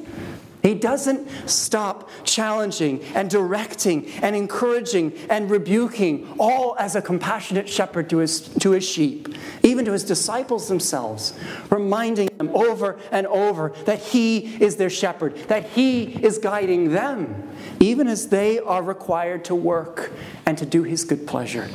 He 0.63 0.75
doesn't 0.75 1.29
stop 1.49 2.11
challenging 2.25 3.03
and 3.15 3.31
directing 3.31 4.11
and 4.23 4.35
encouraging 4.35 5.13
and 5.31 5.51
rebuking, 5.51 6.35
all 6.39 6.77
as 6.79 6.97
a 6.97 7.03
compassionate 7.03 7.69
shepherd 7.69 8.11
to 8.11 8.19
his, 8.19 8.41
to 8.41 8.73
his 8.73 8.89
sheep, 8.89 9.37
even 9.63 9.85
to 9.85 9.93
his 9.93 10.05
disciples 10.05 10.69
themselves, 10.69 11.39
reminding 11.71 12.29
them 12.39 12.51
over 12.55 12.99
and 13.13 13.27
over 13.29 13.73
that 13.85 13.99
he 14.01 14.57
is 14.63 14.77
their 14.77 14.91
shepherd, 14.91 15.37
that 15.49 15.65
he 15.71 16.05
is 16.05 16.39
guiding 16.39 16.93
them, 16.93 17.49
even 17.81 18.09
as 18.09 18.29
they 18.29 18.59
are 18.59 18.83
required 18.83 19.45
to 19.45 19.55
work 19.55 20.13
and 20.45 20.59
to 20.59 20.67
do 20.67 20.83
his 20.83 21.05
good 21.05 21.27
pleasure. 21.27 21.69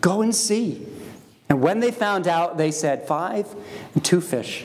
Go 0.00 0.22
and 0.22 0.34
see. 0.34 0.86
And 1.48 1.60
when 1.60 1.80
they 1.80 1.90
found 1.90 2.26
out, 2.26 2.56
they 2.56 2.70
said, 2.70 3.06
Five 3.06 3.46
and 3.94 4.04
two 4.04 4.20
fish. 4.20 4.64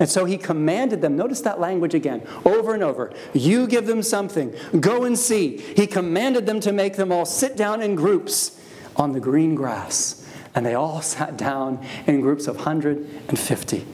And 0.00 0.08
so 0.08 0.24
he 0.24 0.38
commanded 0.38 1.02
them, 1.02 1.16
notice 1.16 1.40
that 1.40 1.58
language 1.58 1.94
again, 1.94 2.26
over 2.44 2.74
and 2.74 2.82
over. 2.82 3.12
You 3.34 3.66
give 3.66 3.86
them 3.86 4.02
something, 4.02 4.54
go 4.78 5.04
and 5.04 5.18
see. 5.18 5.58
He 5.58 5.86
commanded 5.86 6.46
them 6.46 6.60
to 6.60 6.72
make 6.72 6.96
them 6.96 7.10
all 7.10 7.26
sit 7.26 7.56
down 7.56 7.82
in 7.82 7.94
groups 7.94 8.60
on 8.96 9.12
the 9.12 9.20
green 9.20 9.54
grass. 9.54 10.26
And 10.54 10.64
they 10.64 10.74
all 10.74 11.02
sat 11.02 11.36
down 11.36 11.84
in 12.06 12.20
groups 12.20 12.46
of 12.46 12.56
150. 12.56 13.86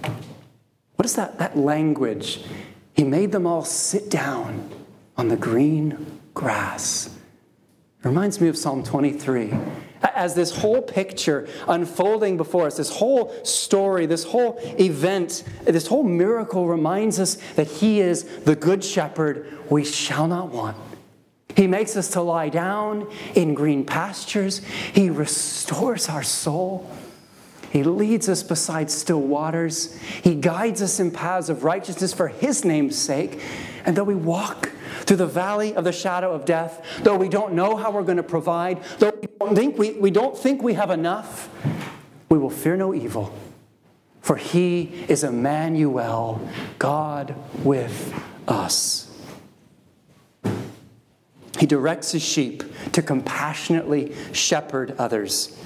What 0.96 1.06
is 1.06 1.16
that, 1.16 1.38
that 1.38 1.56
language? 1.56 2.44
He 2.94 3.04
made 3.04 3.32
them 3.32 3.46
all 3.46 3.64
sit 3.64 4.10
down 4.10 4.70
on 5.16 5.28
the 5.28 5.36
green 5.36 6.20
grass. 6.34 7.06
It 7.06 8.08
reminds 8.08 8.40
me 8.40 8.48
of 8.48 8.58
Psalm 8.58 8.82
23 8.82 9.52
as 10.14 10.34
this 10.34 10.56
whole 10.56 10.82
picture 10.82 11.48
unfolding 11.66 12.36
before 12.36 12.66
us, 12.66 12.76
this 12.76 12.90
whole 12.90 13.32
story, 13.44 14.06
this 14.06 14.24
whole 14.24 14.58
event, 14.78 15.44
this 15.64 15.86
whole 15.86 16.02
miracle 16.02 16.66
reminds 16.66 17.18
us 17.18 17.36
that 17.56 17.66
He 17.66 18.00
is 18.00 18.24
the 18.40 18.56
good 18.56 18.84
shepherd 18.84 19.46
we 19.70 19.84
shall 19.84 20.28
not 20.28 20.50
want. 20.50 20.76
He 21.56 21.66
makes 21.66 21.96
us 21.96 22.10
to 22.10 22.20
lie 22.20 22.48
down 22.48 23.10
in 23.34 23.54
green 23.54 23.84
pastures, 23.84 24.58
He 24.92 25.10
restores 25.10 26.08
our 26.08 26.22
soul. 26.22 26.90
He 27.70 27.82
leads 27.82 28.28
us 28.28 28.44
beside 28.44 28.88
still 28.88 29.20
waters. 29.20 29.98
He 30.22 30.36
guides 30.36 30.80
us 30.80 31.00
in 31.00 31.10
paths 31.10 31.48
of 31.48 31.64
righteousness 31.64 32.12
for 32.12 32.28
His 32.28 32.64
name's 32.64 32.96
sake. 32.96 33.40
And 33.84 33.96
though 33.96 34.04
we 34.04 34.14
walk 34.14 34.70
through 35.04 35.18
the 35.18 35.26
valley 35.26 35.74
of 35.74 35.84
the 35.84 35.92
shadow 35.92 36.32
of 36.32 36.44
death, 36.44 36.84
though 37.02 37.16
we 37.16 37.28
don't 37.28 37.52
know 37.52 37.76
how 37.76 37.90
we're 37.90 38.02
going 38.02 38.16
to 38.16 38.22
provide, 38.22 38.82
though 38.98 39.12
we 39.20 39.28
don't 39.38 39.54
think 39.54 39.78
we, 39.78 39.92
we, 39.92 40.10
don't 40.10 40.36
think 40.36 40.62
we 40.62 40.74
have 40.74 40.90
enough, 40.90 41.48
we 42.28 42.38
will 42.38 42.50
fear 42.50 42.76
no 42.76 42.94
evil. 42.94 43.32
For 44.20 44.36
he 44.36 45.04
is 45.08 45.22
Emmanuel, 45.22 46.40
God 46.78 47.34
with 47.62 48.14
us. 48.48 49.10
He 51.58 51.66
directs 51.66 52.12
his 52.12 52.22
sheep 52.22 52.64
to 52.92 53.02
compassionately 53.02 54.14
shepherd 54.32 54.94
others. 54.98 55.56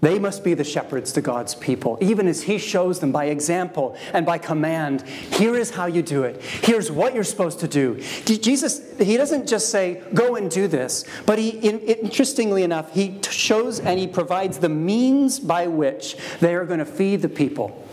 They 0.00 0.20
must 0.20 0.44
be 0.44 0.54
the 0.54 0.62
shepherds 0.62 1.10
to 1.12 1.20
God's 1.20 1.56
people, 1.56 1.98
even 2.00 2.28
as 2.28 2.42
He 2.42 2.58
shows 2.58 3.00
them 3.00 3.10
by 3.10 3.24
example 3.24 3.96
and 4.12 4.24
by 4.24 4.38
command. 4.38 5.02
Here 5.02 5.56
is 5.56 5.70
how 5.70 5.86
you 5.86 6.02
do 6.02 6.22
it. 6.22 6.40
Here's 6.40 6.88
what 6.88 7.14
you're 7.14 7.24
supposed 7.24 7.58
to 7.60 7.68
do. 7.68 8.00
Jesus, 8.24 8.80
He 8.98 9.16
doesn't 9.16 9.48
just 9.48 9.70
say, 9.70 10.04
go 10.14 10.36
and 10.36 10.48
do 10.48 10.68
this, 10.68 11.04
but 11.26 11.40
He, 11.40 11.48
interestingly 11.48 12.62
enough, 12.62 12.94
He 12.94 13.20
shows 13.28 13.80
and 13.80 13.98
He 13.98 14.06
provides 14.06 14.58
the 14.58 14.68
means 14.68 15.40
by 15.40 15.66
which 15.66 16.16
they 16.38 16.54
are 16.54 16.64
going 16.64 16.78
to 16.78 16.86
feed 16.86 17.22
the 17.22 17.28
people. 17.28 17.84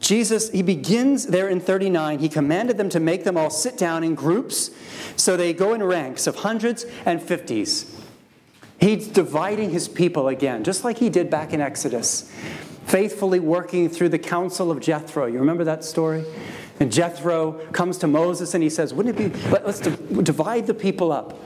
Jesus, 0.00 0.50
He 0.50 0.60
begins 0.60 1.26
there 1.28 1.48
in 1.48 1.58
39. 1.58 2.18
He 2.18 2.28
commanded 2.28 2.76
them 2.76 2.90
to 2.90 3.00
make 3.00 3.24
them 3.24 3.38
all 3.38 3.48
sit 3.48 3.78
down 3.78 4.04
in 4.04 4.14
groups, 4.14 4.70
so 5.16 5.38
they 5.38 5.54
go 5.54 5.72
in 5.72 5.82
ranks 5.82 6.26
of 6.26 6.36
hundreds 6.36 6.84
and 7.06 7.22
fifties. 7.22 7.93
He's 8.80 9.08
dividing 9.08 9.70
his 9.70 9.88
people 9.88 10.28
again, 10.28 10.64
just 10.64 10.84
like 10.84 10.98
he 10.98 11.08
did 11.08 11.30
back 11.30 11.52
in 11.52 11.60
Exodus, 11.60 12.30
faithfully 12.86 13.40
working 13.40 13.88
through 13.88 14.10
the 14.10 14.18
counsel 14.18 14.70
of 14.70 14.80
Jethro. 14.80 15.26
You 15.26 15.38
remember 15.38 15.64
that 15.64 15.84
story? 15.84 16.24
And 16.80 16.92
Jethro 16.92 17.52
comes 17.72 17.98
to 17.98 18.06
Moses 18.06 18.54
and 18.54 18.62
he 18.62 18.70
says, 18.70 18.92
Wouldn't 18.92 19.18
it 19.18 19.32
be, 19.32 19.50
let, 19.50 19.64
us 19.64 19.80
divide 19.80 20.66
the 20.66 20.74
people 20.74 21.12
up. 21.12 21.38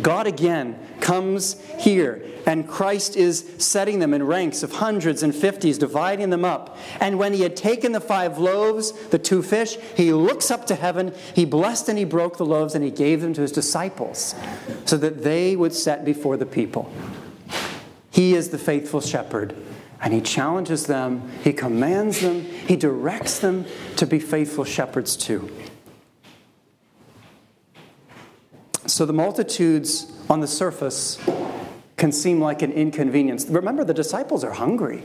God 0.00 0.26
again 0.26 0.78
comes 1.00 1.60
here, 1.78 2.24
and 2.46 2.68
Christ 2.68 3.16
is 3.16 3.44
setting 3.58 3.98
them 3.98 4.14
in 4.14 4.22
ranks 4.22 4.62
of 4.62 4.72
hundreds 4.72 5.22
and 5.22 5.34
fifties, 5.34 5.78
dividing 5.78 6.30
them 6.30 6.44
up. 6.44 6.76
And 7.00 7.18
when 7.18 7.32
he 7.32 7.42
had 7.42 7.56
taken 7.56 7.92
the 7.92 8.00
five 8.00 8.38
loaves, 8.38 8.92
the 9.08 9.18
two 9.18 9.42
fish, 9.42 9.76
he 9.96 10.12
looks 10.12 10.50
up 10.50 10.66
to 10.66 10.74
heaven, 10.74 11.14
he 11.34 11.44
blessed 11.44 11.88
and 11.88 11.98
he 11.98 12.04
broke 12.04 12.36
the 12.36 12.46
loaves, 12.46 12.74
and 12.74 12.84
he 12.84 12.90
gave 12.90 13.20
them 13.20 13.34
to 13.34 13.40
his 13.40 13.52
disciples 13.52 14.34
so 14.84 14.96
that 14.96 15.22
they 15.22 15.56
would 15.56 15.74
set 15.74 16.04
before 16.04 16.36
the 16.36 16.46
people. 16.46 16.92
He 18.10 18.34
is 18.34 18.50
the 18.50 18.58
faithful 18.58 19.00
shepherd. 19.00 19.56
And 20.04 20.12
he 20.12 20.20
challenges 20.20 20.86
them, 20.86 21.30
he 21.44 21.52
commands 21.52 22.20
them, 22.20 22.42
he 22.42 22.74
directs 22.74 23.38
them 23.38 23.66
to 23.96 24.04
be 24.04 24.18
faithful 24.18 24.64
shepherds 24.64 25.16
too. 25.16 25.48
So 28.92 29.06
the 29.06 29.14
multitudes 29.14 30.12
on 30.28 30.40
the 30.40 30.46
surface 30.46 31.18
can 31.96 32.12
seem 32.12 32.42
like 32.42 32.60
an 32.60 32.72
inconvenience. 32.72 33.46
Remember, 33.46 33.84
the 33.84 33.94
disciples 33.94 34.44
are 34.44 34.52
hungry. 34.52 35.02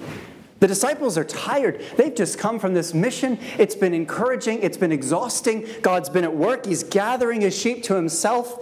The 0.60 0.68
disciples 0.68 1.18
are 1.18 1.24
tired. 1.24 1.82
They've 1.96 2.14
just 2.14 2.38
come 2.38 2.60
from 2.60 2.74
this 2.74 2.94
mission. 2.94 3.40
It's 3.58 3.76
been 3.76 3.94
encouraging, 3.94 4.62
it's 4.62 4.76
been 4.76 4.92
exhausting. 4.92 5.66
God's 5.84 6.10
been 6.10 6.26
at 6.26 6.36
work, 6.36 6.66
He's 6.66 6.84
gathering 6.84 7.40
His 7.40 7.58
sheep 7.58 7.82
to 7.84 7.96
Himself. 7.96 8.62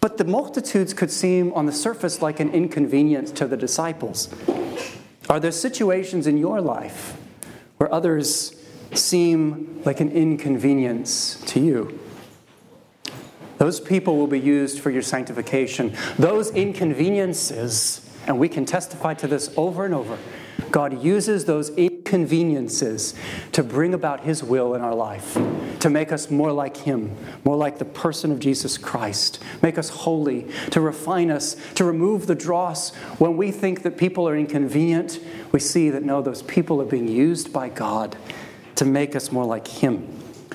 But 0.00 0.16
the 0.16 0.24
multitudes 0.24 0.94
could 0.94 1.10
seem 1.10 1.52
on 1.52 1.66
the 1.66 1.72
surface 1.72 2.22
like 2.22 2.40
an 2.40 2.50
inconvenience 2.50 3.30
to 3.32 3.46
the 3.46 3.58
disciples. 3.58 4.34
Are 5.28 5.38
there 5.38 5.52
situations 5.52 6.26
in 6.26 6.38
your 6.38 6.62
life 6.62 7.14
where 7.76 7.92
others 7.92 8.58
seem 8.94 9.82
like 9.84 10.00
an 10.00 10.10
inconvenience 10.10 11.42
to 11.48 11.60
you? 11.60 12.00
Those 13.64 13.80
people 13.80 14.18
will 14.18 14.26
be 14.26 14.38
used 14.38 14.80
for 14.80 14.90
your 14.90 15.00
sanctification. 15.00 15.96
Those 16.18 16.50
inconveniences, 16.50 18.06
and 18.26 18.38
we 18.38 18.46
can 18.46 18.66
testify 18.66 19.14
to 19.14 19.26
this 19.26 19.50
over 19.56 19.86
and 19.86 19.94
over, 19.94 20.18
God 20.70 21.02
uses 21.02 21.46
those 21.46 21.70
inconveniences 21.70 23.14
to 23.52 23.62
bring 23.62 23.94
about 23.94 24.20
His 24.20 24.44
will 24.44 24.74
in 24.74 24.82
our 24.82 24.94
life, 24.94 25.38
to 25.80 25.88
make 25.88 26.12
us 26.12 26.30
more 26.30 26.52
like 26.52 26.76
Him, 26.76 27.16
more 27.42 27.56
like 27.56 27.78
the 27.78 27.86
person 27.86 28.30
of 28.30 28.38
Jesus 28.38 28.76
Christ, 28.76 29.42
make 29.62 29.78
us 29.78 29.88
holy, 29.88 30.46
to 30.70 30.82
refine 30.82 31.30
us, 31.30 31.56
to 31.76 31.84
remove 31.84 32.26
the 32.26 32.34
dross. 32.34 32.94
When 33.16 33.38
we 33.38 33.50
think 33.50 33.82
that 33.84 33.96
people 33.96 34.28
are 34.28 34.36
inconvenient, 34.36 35.20
we 35.52 35.60
see 35.60 35.88
that 35.88 36.02
no, 36.02 36.20
those 36.20 36.42
people 36.42 36.82
are 36.82 36.84
being 36.84 37.08
used 37.08 37.50
by 37.50 37.70
God 37.70 38.14
to 38.74 38.84
make 38.84 39.16
us 39.16 39.32
more 39.32 39.46
like 39.46 39.66
Him. 39.66 40.13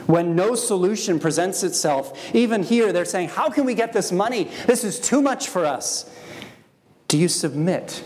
When 0.09 0.35
no 0.35 0.55
solution 0.55 1.19
presents 1.19 1.61
itself, 1.61 2.33
even 2.33 2.63
here 2.63 2.91
they're 2.91 3.05
saying, 3.05 3.29
How 3.29 3.51
can 3.51 3.63
we 3.63 3.75
get 3.75 3.93
this 3.93 4.11
money? 4.11 4.49
This 4.65 4.83
is 4.83 4.99
too 4.99 5.21
much 5.21 5.49
for 5.49 5.67
us. 5.67 6.09
Do 7.07 7.15
you 7.15 7.27
submit 7.27 8.03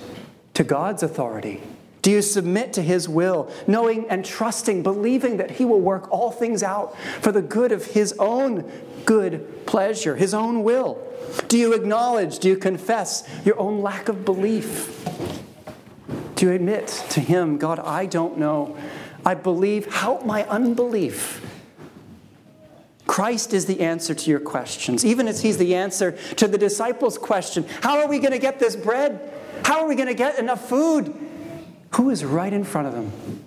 to 0.54 0.66
God's 0.66 1.02
authority? 1.02 1.62
Do 2.02 2.12
you 2.12 2.22
submit 2.22 2.74
to 2.74 2.82
His 2.82 3.08
will, 3.08 3.50
knowing 3.68 4.06
and 4.10 4.26
trusting, 4.26 4.84
believing 4.84 5.38
that 5.38 5.52
He 5.52 5.64
will 5.64 5.80
work 5.80 6.12
all 6.12 6.30
things 6.30 6.62
out 6.62 7.00
for 7.22 7.32
the 7.32 7.42
good 7.42 7.72
of 7.72 7.86
His 7.86 8.12
own 8.20 8.70
good 9.06 9.66
pleasure, 9.66 10.18
His 10.18 10.34
own 10.34 10.64
will? 10.64 11.02
Do 11.48 11.58
you 11.58 11.72
acknowledge, 11.72 12.40
do 12.40 12.50
you 12.50 12.58
confess 12.58 13.26
your 13.46 13.58
own 13.58 13.82
lack 13.82 14.10
of 14.10 14.26
belief? 14.26 15.08
Do 16.36 16.48
you 16.48 16.52
admit 16.52 16.88
to 17.12 17.22
Him, 17.22 17.58
God, 17.58 17.80
I 17.80 18.08
don't 18.08 18.38
know. 18.38 18.78
I 19.26 19.36
believe, 19.36 19.86
help 19.86 20.26
my 20.26 20.44
unbelief. 20.50 21.53
Christ 23.14 23.54
is 23.54 23.68
the 23.68 23.82
answer 23.82 24.16
to 24.16 24.30
your 24.32 24.40
questions, 24.40 25.06
even 25.06 25.28
as 25.28 25.40
He's 25.40 25.60
the 25.60 25.76
answer 25.76 26.14
to 26.38 26.48
the 26.48 26.58
disciples' 26.58 27.16
question 27.16 27.64
How 27.82 28.02
are 28.02 28.08
we 28.08 28.18
going 28.18 28.32
to 28.32 28.40
get 28.40 28.58
this 28.58 28.76
bread? 28.76 29.32
How 29.64 29.82
are 29.82 29.88
we 29.88 29.94
going 29.94 30.08
to 30.08 30.16
get 30.16 30.40
enough 30.40 30.68
food? 30.68 31.14
Who 31.94 32.10
is 32.10 32.26
right 32.26 32.52
in 32.52 32.64
front 32.64 32.88
of 32.88 32.94
them? 32.94 33.44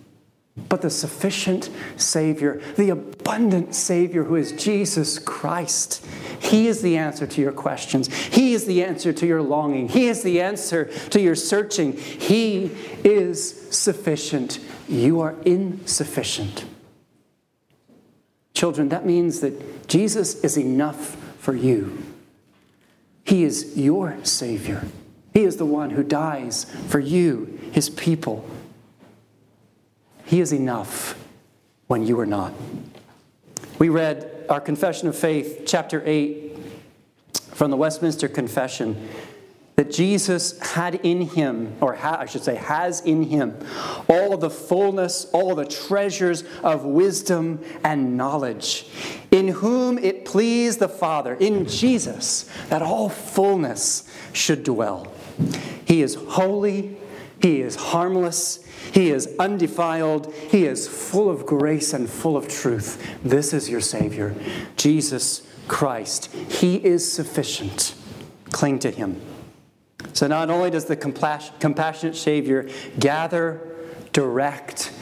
But 0.69 0.83
the 0.83 0.89
sufficient 0.91 1.69
Savior, 1.97 2.63
the 2.77 2.91
abundant 2.91 3.75
Savior 3.75 4.23
who 4.23 4.37
is 4.37 4.53
Jesus 4.53 5.19
Christ. 5.19 6.07
He 6.39 6.69
is 6.69 6.81
the 6.81 6.97
answer 6.97 7.27
to 7.27 7.41
your 7.41 7.51
questions. 7.51 8.07
He 8.15 8.55
is 8.55 8.67
the 8.67 8.85
answer 8.85 9.13
to 9.15 9.27
your 9.27 9.43
longing. 9.43 9.89
He 9.89 10.07
is 10.07 10.23
the 10.23 10.43
answer 10.43 10.85
to 11.11 11.21
your 11.21 11.35
searching. 11.35 11.95
He 11.95 12.71
is 13.03 13.67
sufficient. 13.77 14.61
You 14.89 15.23
are 15.23 15.35
insufficient. 15.45 16.67
Children, 18.57 18.88
that 18.88 19.05
means 19.05 19.40
that 19.40 19.87
Jesus 19.87 20.42
is 20.42 20.57
enough 20.57 21.14
for 21.38 21.55
you. 21.55 22.03
He 23.23 23.45
is 23.45 23.77
your 23.77 24.16
Savior. 24.25 24.83
He 25.35 25.45
is 25.45 25.59
the 25.59 25.66
one 25.66 25.90
who 25.90 26.03
dies 26.03 26.64
for 26.88 26.99
you, 26.99 27.61
his 27.73 27.90
people. 27.90 28.49
He 30.25 30.40
is 30.40 30.55
enough 30.55 31.23
when 31.87 32.07
you 32.07 32.19
are 32.19 32.25
not. 32.25 32.55
We 33.79 33.90
read 33.90 34.47
our 34.49 34.62
Confession 34.62 35.07
of 35.07 35.19
Faith, 35.19 35.64
chapter 35.66 36.03
8, 36.07 36.57
from 37.53 37.71
the 37.71 37.77
Westminster 37.77 38.27
Confession, 38.27 39.11
that 39.77 39.93
Jesus 39.93 40.59
had 40.61 40.95
in 40.97 41.21
him, 41.21 41.75
or 41.83 41.95
ha- 41.95 42.17
I 42.21 42.27
should 42.27 42.43
say, 42.43 42.55
has 42.55 43.03
in 43.03 43.23
him, 43.23 43.55
all 44.09 44.39
the 44.39 44.49
fullness, 44.49 45.27
all 45.33 45.55
the 45.55 45.67
treasures 45.67 46.45
of 46.62 46.85
wisdom 46.85 47.62
and 47.85 48.17
knowledge, 48.17 48.89
in 49.31 49.49
whom 49.49 49.99
it 49.99 50.25
pleased 50.25 50.79
the 50.79 50.89
Father, 50.89 51.35
in 51.35 51.67
Jesus, 51.67 52.51
that 52.71 52.81
all 52.81 53.11
fullness 53.11 54.11
should 54.33 54.65
dwell. 54.65 55.12
He 55.85 56.01
is 56.01 56.15
holy, 56.15 56.97
He 57.43 57.61
is 57.61 57.77
harmless, 57.77 58.65
He 58.93 59.11
is 59.11 59.35
undefiled, 59.39 60.33
He 60.33 60.65
is 60.65 60.89
full 60.89 61.29
of 61.29 61.45
grace 61.45 61.93
and 61.93 62.09
full 62.09 62.39
of 62.39 62.49
truth. 62.49 63.19
This 63.23 63.53
is 63.53 63.69
your 63.69 63.83
Savior, 63.83 64.35
Jesus 64.79 65.43
Christ. 65.69 66.33
He 66.33 66.77
is 66.77 67.12
sufficient. 67.12 67.95
Cling 68.53 68.79
to 68.79 68.91
Him. 68.91 69.21
So, 70.17 70.27
not 70.27 70.51
only 70.51 70.71
does 70.71 70.87
the 70.87 70.97
compassionate 70.97 72.17
Savior 72.17 72.69
gather, 72.99 73.61
direct, 74.13 74.93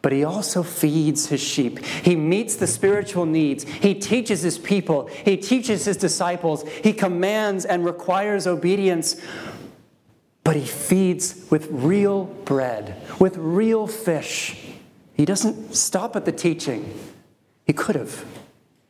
but 0.00 0.12
he 0.12 0.24
also 0.24 0.62
feeds 0.62 1.26
his 1.26 1.40
sheep. 1.40 1.84
He 1.84 2.16
meets 2.16 2.56
the 2.56 2.66
spiritual 2.66 3.26
needs. 3.26 3.64
He 3.64 3.94
teaches 3.94 4.42
his 4.42 4.58
people. 4.58 5.08
He 5.08 5.36
teaches 5.36 5.84
his 5.84 5.96
disciples. 5.96 6.66
He 6.68 6.92
commands 6.92 7.64
and 7.64 7.84
requires 7.84 8.46
obedience 8.46 9.20
but 10.50 10.56
he 10.56 10.64
feeds 10.64 11.46
with 11.50 11.68
real 11.70 12.24
bread, 12.24 13.00
with 13.20 13.36
real 13.36 13.86
fish. 13.86 14.56
He 15.14 15.24
doesn't 15.24 15.74
stop 15.74 16.16
at 16.16 16.24
the 16.24 16.32
teaching. 16.32 16.92
He 17.66 17.72
could 17.72 17.94
have. 17.94 18.24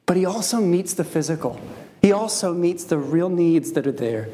But 0.06 0.16
he 0.16 0.24
also 0.24 0.60
meets 0.60 0.94
the 0.94 1.04
physical, 1.04 1.60
he 2.00 2.12
also 2.12 2.54
meets 2.54 2.84
the 2.84 2.96
real 2.96 3.28
needs 3.28 3.72
that 3.72 3.86
are 3.86 3.92
there. 3.92 4.30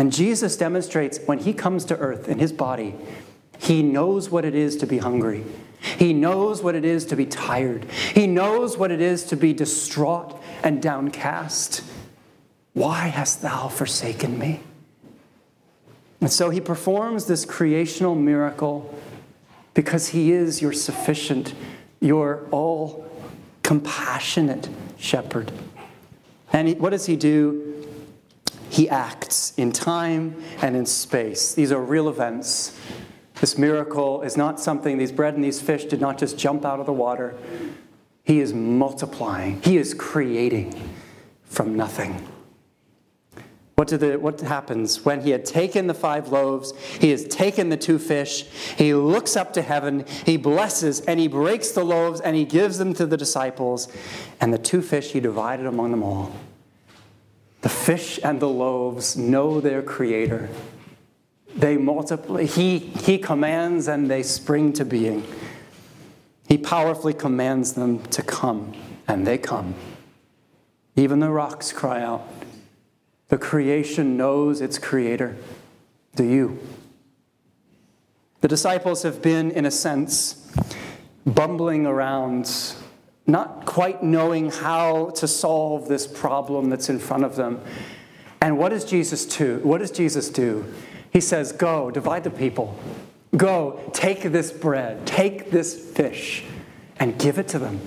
And 0.00 0.10
Jesus 0.10 0.56
demonstrates 0.56 1.18
when 1.26 1.40
he 1.40 1.52
comes 1.52 1.84
to 1.84 1.98
earth 1.98 2.26
in 2.26 2.38
his 2.38 2.54
body, 2.54 2.94
he 3.58 3.82
knows 3.82 4.30
what 4.30 4.46
it 4.46 4.54
is 4.54 4.78
to 4.78 4.86
be 4.86 4.96
hungry. 4.96 5.44
He 5.98 6.14
knows 6.14 6.62
what 6.62 6.74
it 6.74 6.86
is 6.86 7.04
to 7.04 7.16
be 7.16 7.26
tired. 7.26 7.84
He 8.14 8.26
knows 8.26 8.78
what 8.78 8.90
it 8.90 9.02
is 9.02 9.24
to 9.24 9.36
be 9.36 9.52
distraught 9.52 10.42
and 10.62 10.80
downcast. 10.80 11.82
Why 12.72 13.08
hast 13.08 13.42
thou 13.42 13.68
forsaken 13.68 14.38
me? 14.38 14.60
And 16.22 16.32
so 16.32 16.48
he 16.48 16.62
performs 16.62 17.26
this 17.26 17.44
creational 17.44 18.14
miracle 18.14 18.98
because 19.74 20.08
he 20.08 20.32
is 20.32 20.62
your 20.62 20.72
sufficient, 20.72 21.52
your 22.00 22.48
all 22.50 23.06
compassionate 23.62 24.66
shepherd. 24.96 25.52
And 26.54 26.80
what 26.80 26.88
does 26.88 27.04
he 27.04 27.16
do? 27.16 27.69
He 28.80 28.88
acts 28.88 29.52
in 29.58 29.72
time 29.72 30.42
and 30.62 30.74
in 30.74 30.86
space. 30.86 31.52
These 31.52 31.70
are 31.70 31.82
real 31.82 32.08
events. 32.08 32.74
This 33.38 33.58
miracle 33.58 34.22
is 34.22 34.38
not 34.38 34.58
something, 34.58 34.96
these 34.96 35.12
bread 35.12 35.34
and 35.34 35.44
these 35.44 35.60
fish 35.60 35.84
did 35.84 36.00
not 36.00 36.16
just 36.16 36.38
jump 36.38 36.64
out 36.64 36.80
of 36.80 36.86
the 36.86 36.92
water. 36.94 37.36
He 38.24 38.40
is 38.40 38.54
multiplying, 38.54 39.60
he 39.60 39.76
is 39.76 39.92
creating 39.92 40.82
from 41.44 41.76
nothing. 41.76 42.26
What, 43.74 43.88
the, 43.88 44.18
what 44.18 44.40
happens 44.40 45.04
when 45.04 45.20
he 45.20 45.28
had 45.28 45.44
taken 45.44 45.86
the 45.86 45.92
five 45.92 46.28
loaves, 46.28 46.72
he 46.98 47.10
has 47.10 47.26
taken 47.26 47.68
the 47.68 47.76
two 47.76 47.98
fish, 47.98 48.44
he 48.78 48.94
looks 48.94 49.36
up 49.36 49.52
to 49.52 49.60
heaven, 49.60 50.06
he 50.24 50.38
blesses, 50.38 51.02
and 51.02 51.20
he 51.20 51.28
breaks 51.28 51.72
the 51.72 51.84
loaves 51.84 52.22
and 52.22 52.34
he 52.34 52.46
gives 52.46 52.78
them 52.78 52.94
to 52.94 53.04
the 53.04 53.18
disciples, 53.18 53.88
and 54.40 54.54
the 54.54 54.58
two 54.58 54.80
fish 54.80 55.12
he 55.12 55.20
divided 55.20 55.66
among 55.66 55.90
them 55.90 56.02
all. 56.02 56.32
The 57.62 57.68
fish 57.68 58.18
and 58.22 58.40
the 58.40 58.48
loaves 58.48 59.16
know 59.16 59.60
their 59.60 59.82
creator. 59.82 60.48
They 61.54 61.76
multiply, 61.76 62.44
he, 62.44 62.78
he 62.78 63.18
commands 63.18 63.88
and 63.88 64.10
they 64.10 64.22
spring 64.22 64.72
to 64.74 64.84
being. 64.84 65.24
He 66.48 66.58
powerfully 66.58 67.14
commands 67.14 67.74
them 67.74 68.02
to 68.04 68.22
come, 68.22 68.72
and 69.06 69.26
they 69.26 69.38
come. 69.38 69.74
Even 70.96 71.20
the 71.20 71.30
rocks 71.30 71.72
cry 71.72 72.02
out. 72.02 72.26
The 73.28 73.38
creation 73.38 74.16
knows 74.16 74.60
its 74.60 74.78
creator. 74.78 75.36
Do 76.16 76.24
you? 76.24 76.58
The 78.40 78.48
disciples 78.48 79.02
have 79.02 79.22
been, 79.22 79.50
in 79.50 79.66
a 79.66 79.70
sense, 79.70 80.50
bumbling 81.26 81.86
around, 81.86 82.50
not 83.30 83.66
quite 83.66 84.02
knowing 84.02 84.50
how 84.50 85.10
to 85.10 85.28
solve 85.28 85.88
this 85.88 86.06
problem 86.06 86.70
that's 86.70 86.88
in 86.88 86.98
front 86.98 87.24
of 87.24 87.36
them. 87.36 87.60
And 88.40 88.58
what 88.58 88.70
does 88.70 88.84
Jesus 88.84 89.26
do? 89.26 89.60
What 89.62 89.78
does 89.78 89.90
Jesus 89.90 90.30
do? 90.30 90.72
He 91.12 91.20
says, 91.20 91.52
Go, 91.52 91.90
divide 91.90 92.24
the 92.24 92.30
people. 92.30 92.78
Go, 93.36 93.80
take 93.92 94.22
this 94.22 94.50
bread, 94.50 95.06
take 95.06 95.50
this 95.50 95.74
fish, 95.92 96.44
and 96.98 97.18
give 97.18 97.38
it 97.38 97.48
to 97.48 97.58
them. 97.58 97.80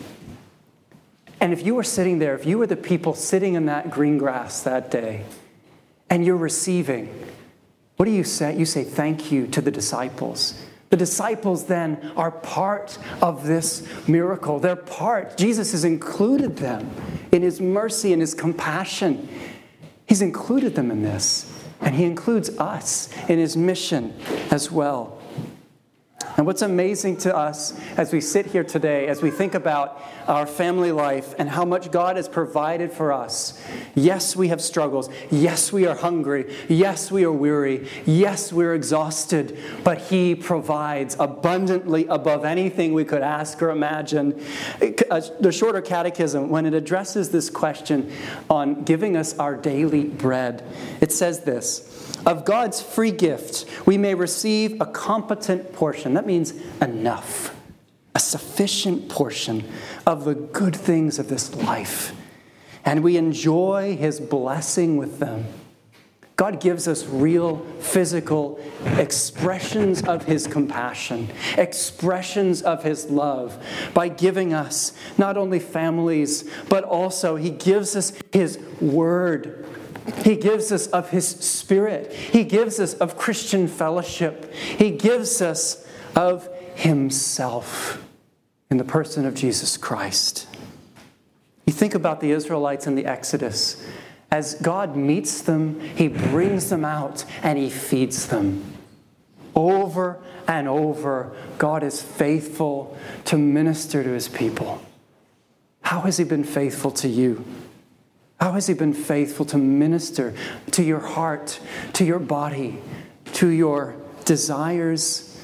And 1.41 1.51
if 1.51 1.65
you 1.65 1.75
were 1.75 1.83
sitting 1.83 2.19
there, 2.19 2.35
if 2.35 2.45
you 2.45 2.57
were 2.57 2.67
the 2.67 2.77
people 2.77 3.13
sitting 3.13 3.55
in 3.55 3.65
that 3.65 3.91
green 3.91 4.17
grass 4.17 4.61
that 4.63 4.89
day, 4.89 5.25
and 6.09 6.25
you're 6.25 6.37
receiving, 6.37 7.13
what 7.97 8.05
do 8.05 8.11
you 8.11 8.23
say? 8.23 8.55
You 8.55 8.65
say 8.65 8.83
thank 8.83 9.31
you 9.31 9.47
to 9.47 9.59
the 9.59 9.71
disciples. 9.71 10.63
The 10.93 10.97
disciples 10.97 11.65
then 11.65 12.11
are 12.15 12.29
part 12.29 12.99
of 13.19 13.47
this 13.47 13.87
miracle. 14.07 14.59
They're 14.59 14.75
part. 14.75 15.37
Jesus 15.37 15.71
has 15.71 15.85
included 15.85 16.55
them 16.57 16.87
in 17.31 17.41
his 17.41 17.59
mercy 17.59 18.13
and 18.13 18.21
his 18.21 18.35
compassion. 18.35 19.27
He's 20.05 20.21
included 20.21 20.75
them 20.75 20.91
in 20.91 21.01
this, 21.01 21.51
and 21.81 21.95
he 21.95 22.03
includes 22.03 22.51
us 22.59 23.09
in 23.27 23.39
his 23.39 23.57
mission 23.57 24.13
as 24.51 24.69
well. 24.69 25.19
And 26.35 26.47
what's 26.47 26.63
amazing 26.63 27.17
to 27.17 27.35
us 27.35 27.79
as 27.95 28.11
we 28.11 28.19
sit 28.19 28.47
here 28.47 28.63
today, 28.63 29.07
as 29.07 29.21
we 29.21 29.29
think 29.29 29.53
about 29.53 30.01
our 30.27 30.47
family 30.47 30.91
life 30.91 31.35
and 31.37 31.47
how 31.47 31.63
much 31.63 31.91
God 31.91 32.15
has 32.15 32.27
provided 32.27 32.91
for 32.91 33.13
us. 33.13 33.61
Yes, 33.93 34.35
we 34.35 34.47
have 34.47 34.59
struggles. 34.59 35.09
Yes, 35.29 35.71
we 35.71 35.85
are 35.85 35.95
hungry. 35.95 36.55
Yes, 36.67 37.11
we 37.11 37.23
are 37.23 37.31
weary. 37.31 37.87
Yes, 38.05 38.51
we're 38.51 38.73
exhausted. 38.73 39.57
But 39.83 39.99
He 39.99 40.33
provides 40.33 41.15
abundantly 41.19 42.07
above 42.07 42.45
anything 42.45 42.93
we 42.93 43.05
could 43.05 43.21
ask 43.21 43.61
or 43.61 43.69
imagine. 43.69 44.43
The 44.79 45.51
shorter 45.51 45.81
catechism, 45.81 46.49
when 46.49 46.65
it 46.65 46.73
addresses 46.73 47.29
this 47.29 47.51
question 47.51 48.11
on 48.49 48.83
giving 48.85 49.15
us 49.15 49.37
our 49.37 49.55
daily 49.55 50.05
bread, 50.05 50.63
it 50.99 51.11
says 51.11 51.41
this. 51.41 52.02
Of 52.25 52.45
God's 52.45 52.81
free 52.81 53.11
gift, 53.11 53.65
we 53.85 53.97
may 53.97 54.15
receive 54.15 54.79
a 54.79 54.85
competent 54.85 55.73
portion. 55.73 56.13
That 56.13 56.25
means 56.25 56.53
enough, 56.81 57.55
a 58.15 58.19
sufficient 58.19 59.09
portion 59.09 59.69
of 60.07 60.23
the 60.23 60.35
good 60.35 60.75
things 60.75 61.19
of 61.19 61.27
this 61.27 61.53
life. 61.55 62.15
And 62.85 63.03
we 63.03 63.17
enjoy 63.17 63.97
His 63.97 64.19
blessing 64.19 64.95
with 64.97 65.19
them. 65.19 65.45
God 66.35 66.59
gives 66.59 66.87
us 66.87 67.05
real 67.05 67.57
physical 67.79 68.59
expressions 68.97 70.01
of 70.01 70.23
His 70.23 70.47
compassion, 70.47 71.29
expressions 71.57 72.61
of 72.61 72.83
His 72.83 73.05
love 73.09 73.63
by 73.93 74.07
giving 74.07 74.53
us 74.53 74.97
not 75.17 75.37
only 75.37 75.59
families, 75.59 76.49
but 76.69 76.83
also 76.83 77.35
He 77.35 77.49
gives 77.49 77.95
us 77.95 78.13
His 78.31 78.57
Word 78.81 79.63
he 80.23 80.35
gives 80.35 80.71
us 80.71 80.87
of 80.87 81.09
His 81.09 81.27
Spirit. 81.27 82.11
He 82.11 82.43
gives 82.43 82.79
us 82.79 82.93
of 82.95 83.17
Christian 83.17 83.67
fellowship. 83.67 84.53
He 84.53 84.91
gives 84.91 85.41
us 85.41 85.87
of 86.15 86.49
Himself 86.75 88.03
in 88.69 88.77
the 88.77 88.83
person 88.83 89.25
of 89.25 89.33
Jesus 89.33 89.77
Christ. 89.77 90.47
You 91.65 91.73
think 91.73 91.95
about 91.95 92.19
the 92.19 92.31
Israelites 92.31 92.87
in 92.87 92.95
the 92.95 93.05
Exodus. 93.05 93.85
As 94.29 94.55
God 94.55 94.95
meets 94.95 95.41
them, 95.41 95.79
He 95.79 96.07
brings 96.07 96.69
them 96.69 96.83
out 96.83 97.23
and 97.41 97.57
He 97.57 97.69
feeds 97.69 98.27
them. 98.27 98.73
Over 99.55 100.19
and 100.47 100.67
over, 100.67 101.35
God 101.57 101.83
is 101.83 102.01
faithful 102.01 102.97
to 103.25 103.37
minister 103.37 104.03
to 104.03 104.09
His 104.09 104.27
people. 104.27 104.81
How 105.81 106.01
has 106.01 106.17
He 106.17 106.25
been 106.25 106.43
faithful 106.43 106.91
to 106.91 107.07
you? 107.07 107.45
How 108.43 108.51
has 108.51 108.67
He 108.67 108.73
been 108.73 108.93
faithful 108.93 109.45
to 109.45 109.57
minister 109.57 110.33
to 110.71 110.83
your 110.83 110.99
heart, 110.99 111.61
to 111.93 112.03
your 112.03 112.19
body, 112.19 112.77
to 113.35 113.47
your 113.47 113.95
desires, 114.25 115.41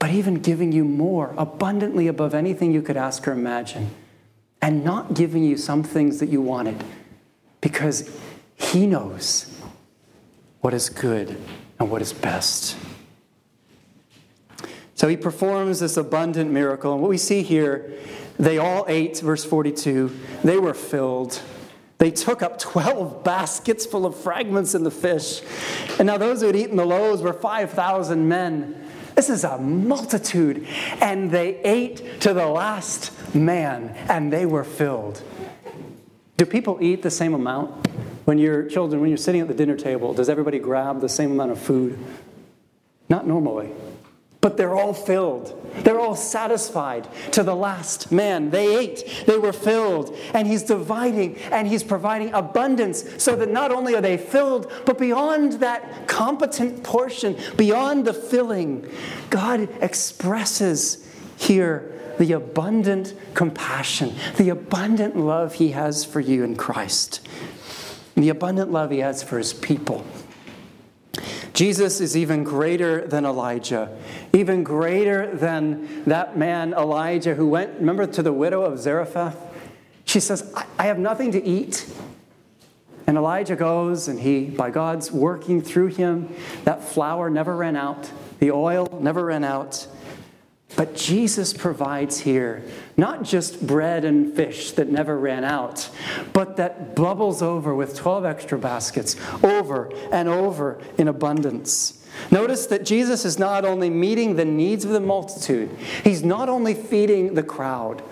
but 0.00 0.10
even 0.10 0.34
giving 0.34 0.72
you 0.72 0.82
more, 0.84 1.32
abundantly 1.38 2.08
above 2.08 2.34
anything 2.34 2.72
you 2.72 2.82
could 2.82 2.96
ask 2.96 3.28
or 3.28 3.30
imagine, 3.30 3.92
and 4.60 4.82
not 4.82 5.14
giving 5.14 5.44
you 5.44 5.56
some 5.56 5.84
things 5.84 6.18
that 6.18 6.28
you 6.28 6.42
wanted 6.42 6.82
because 7.60 8.10
He 8.56 8.84
knows 8.84 9.56
what 10.60 10.74
is 10.74 10.88
good 10.88 11.40
and 11.78 11.88
what 11.88 12.02
is 12.02 12.12
best. 12.12 12.76
So 14.96 15.06
he 15.06 15.16
performs 15.16 15.78
this 15.78 15.96
abundant 15.96 16.50
miracle. 16.50 16.94
And 16.94 17.00
what 17.00 17.10
we 17.10 17.16
see 17.16 17.44
here, 17.44 17.92
they 18.40 18.58
all 18.58 18.86
ate, 18.88 19.20
verse 19.20 19.44
42, 19.44 20.10
they 20.42 20.58
were 20.58 20.74
filled. 20.74 21.40
They 22.00 22.10
took 22.10 22.40
up 22.40 22.58
12 22.58 23.22
baskets 23.22 23.84
full 23.84 24.06
of 24.06 24.16
fragments 24.16 24.74
in 24.74 24.84
the 24.84 24.90
fish. 24.90 25.42
And 25.98 26.06
now 26.06 26.16
those 26.16 26.40
who 26.40 26.46
had 26.46 26.56
eaten 26.56 26.76
the 26.76 26.86
loaves 26.86 27.20
were 27.20 27.34
5,000 27.34 28.26
men. 28.26 28.88
This 29.14 29.28
is 29.28 29.44
a 29.44 29.58
multitude. 29.58 30.66
And 31.02 31.30
they 31.30 31.58
ate 31.58 32.22
to 32.22 32.32
the 32.32 32.46
last 32.46 33.12
man, 33.34 33.94
and 34.08 34.32
they 34.32 34.46
were 34.46 34.64
filled. 34.64 35.22
Do 36.38 36.46
people 36.46 36.78
eat 36.80 37.02
the 37.02 37.10
same 37.10 37.34
amount? 37.34 37.86
When 38.24 38.38
you're 38.38 38.62
children, 38.62 39.02
when 39.02 39.10
you're 39.10 39.18
sitting 39.18 39.42
at 39.42 39.48
the 39.48 39.54
dinner 39.54 39.76
table, 39.76 40.14
does 40.14 40.30
everybody 40.30 40.58
grab 40.58 41.02
the 41.02 41.08
same 41.08 41.32
amount 41.32 41.50
of 41.50 41.60
food? 41.60 41.98
Not 43.10 43.26
normally 43.26 43.72
but 44.40 44.56
they're 44.56 44.74
all 44.74 44.94
filled. 44.94 45.56
They're 45.84 46.00
all 46.00 46.16
satisfied 46.16 47.06
to 47.32 47.42
the 47.42 47.54
last 47.54 48.10
man. 48.10 48.50
They 48.50 48.76
ate, 48.76 49.24
they 49.26 49.38
were 49.38 49.52
filled, 49.52 50.16
and 50.32 50.46
he's 50.46 50.62
dividing 50.62 51.36
and 51.52 51.68
he's 51.68 51.82
providing 51.82 52.32
abundance 52.32 53.04
so 53.22 53.36
that 53.36 53.50
not 53.50 53.70
only 53.70 53.94
are 53.94 54.00
they 54.00 54.16
filled, 54.16 54.72
but 54.86 54.98
beyond 54.98 55.54
that 55.54 56.08
competent 56.08 56.82
portion, 56.82 57.36
beyond 57.56 58.06
the 58.06 58.14
filling, 58.14 58.90
God 59.28 59.68
expresses 59.82 61.06
here 61.36 61.92
the 62.18 62.32
abundant 62.32 63.14
compassion, 63.34 64.14
the 64.36 64.50
abundant 64.50 65.16
love 65.16 65.54
he 65.54 65.70
has 65.70 66.04
for 66.04 66.20
you 66.20 66.44
in 66.44 66.56
Christ, 66.56 67.26
the 68.14 68.28
abundant 68.28 68.70
love 68.70 68.90
he 68.90 68.98
has 68.98 69.22
for 69.22 69.38
his 69.38 69.52
people. 69.52 70.04
Jesus 71.60 72.00
is 72.00 72.16
even 72.16 72.42
greater 72.42 73.06
than 73.06 73.26
Elijah, 73.26 73.94
even 74.32 74.64
greater 74.64 75.36
than 75.36 76.04
that 76.04 76.34
man 76.34 76.72
Elijah 76.72 77.34
who 77.34 77.46
went, 77.46 77.78
remember, 77.80 78.06
to 78.06 78.22
the 78.22 78.32
widow 78.32 78.62
of 78.62 78.78
Zarephath? 78.78 79.36
She 80.06 80.20
says, 80.20 80.54
I 80.78 80.86
have 80.86 80.98
nothing 80.98 81.32
to 81.32 81.44
eat. 81.44 81.86
And 83.06 83.18
Elijah 83.18 83.56
goes, 83.56 84.08
and 84.08 84.18
he, 84.18 84.46
by 84.46 84.70
God's 84.70 85.12
working 85.12 85.60
through 85.60 85.88
him, 85.88 86.34
that 86.64 86.82
flour 86.82 87.28
never 87.28 87.54
ran 87.54 87.76
out, 87.76 88.10
the 88.38 88.52
oil 88.52 88.88
never 88.98 89.22
ran 89.26 89.44
out. 89.44 89.86
But 90.76 90.94
Jesus 90.94 91.52
provides 91.52 92.20
here 92.20 92.62
not 92.96 93.24
just 93.24 93.66
bread 93.66 94.04
and 94.04 94.34
fish 94.34 94.72
that 94.72 94.88
never 94.88 95.18
ran 95.18 95.44
out, 95.44 95.90
but 96.32 96.56
that 96.56 96.94
bubbles 96.94 97.42
over 97.42 97.74
with 97.74 97.96
12 97.96 98.24
extra 98.24 98.58
baskets 98.58 99.16
over 99.42 99.92
and 100.12 100.28
over 100.28 100.80
in 100.96 101.08
abundance. 101.08 102.06
Notice 102.30 102.66
that 102.66 102.84
Jesus 102.84 103.24
is 103.24 103.38
not 103.38 103.64
only 103.64 103.90
meeting 103.90 104.36
the 104.36 104.44
needs 104.44 104.84
of 104.84 104.90
the 104.90 105.00
multitude, 105.00 105.70
he's 106.04 106.22
not 106.22 106.48
only 106.48 106.74
feeding 106.74 107.34
the 107.34 107.42
crowd, 107.42 108.02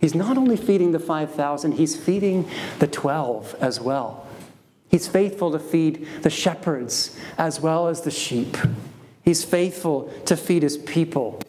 he's 0.00 0.14
not 0.14 0.38
only 0.38 0.56
feeding 0.56 0.92
the 0.92 0.98
5,000, 0.98 1.72
he's 1.72 1.96
feeding 1.96 2.48
the 2.78 2.86
12 2.86 3.56
as 3.60 3.80
well. 3.80 4.26
He's 4.88 5.08
faithful 5.08 5.50
to 5.52 5.58
feed 5.58 6.06
the 6.22 6.30
shepherds 6.30 7.18
as 7.36 7.60
well 7.60 7.88
as 7.88 8.02
the 8.02 8.10
sheep. 8.10 8.56
He's 9.24 9.44
faithful 9.44 10.12
to 10.26 10.36
feed 10.36 10.62
his 10.62 10.78
people 10.78 11.40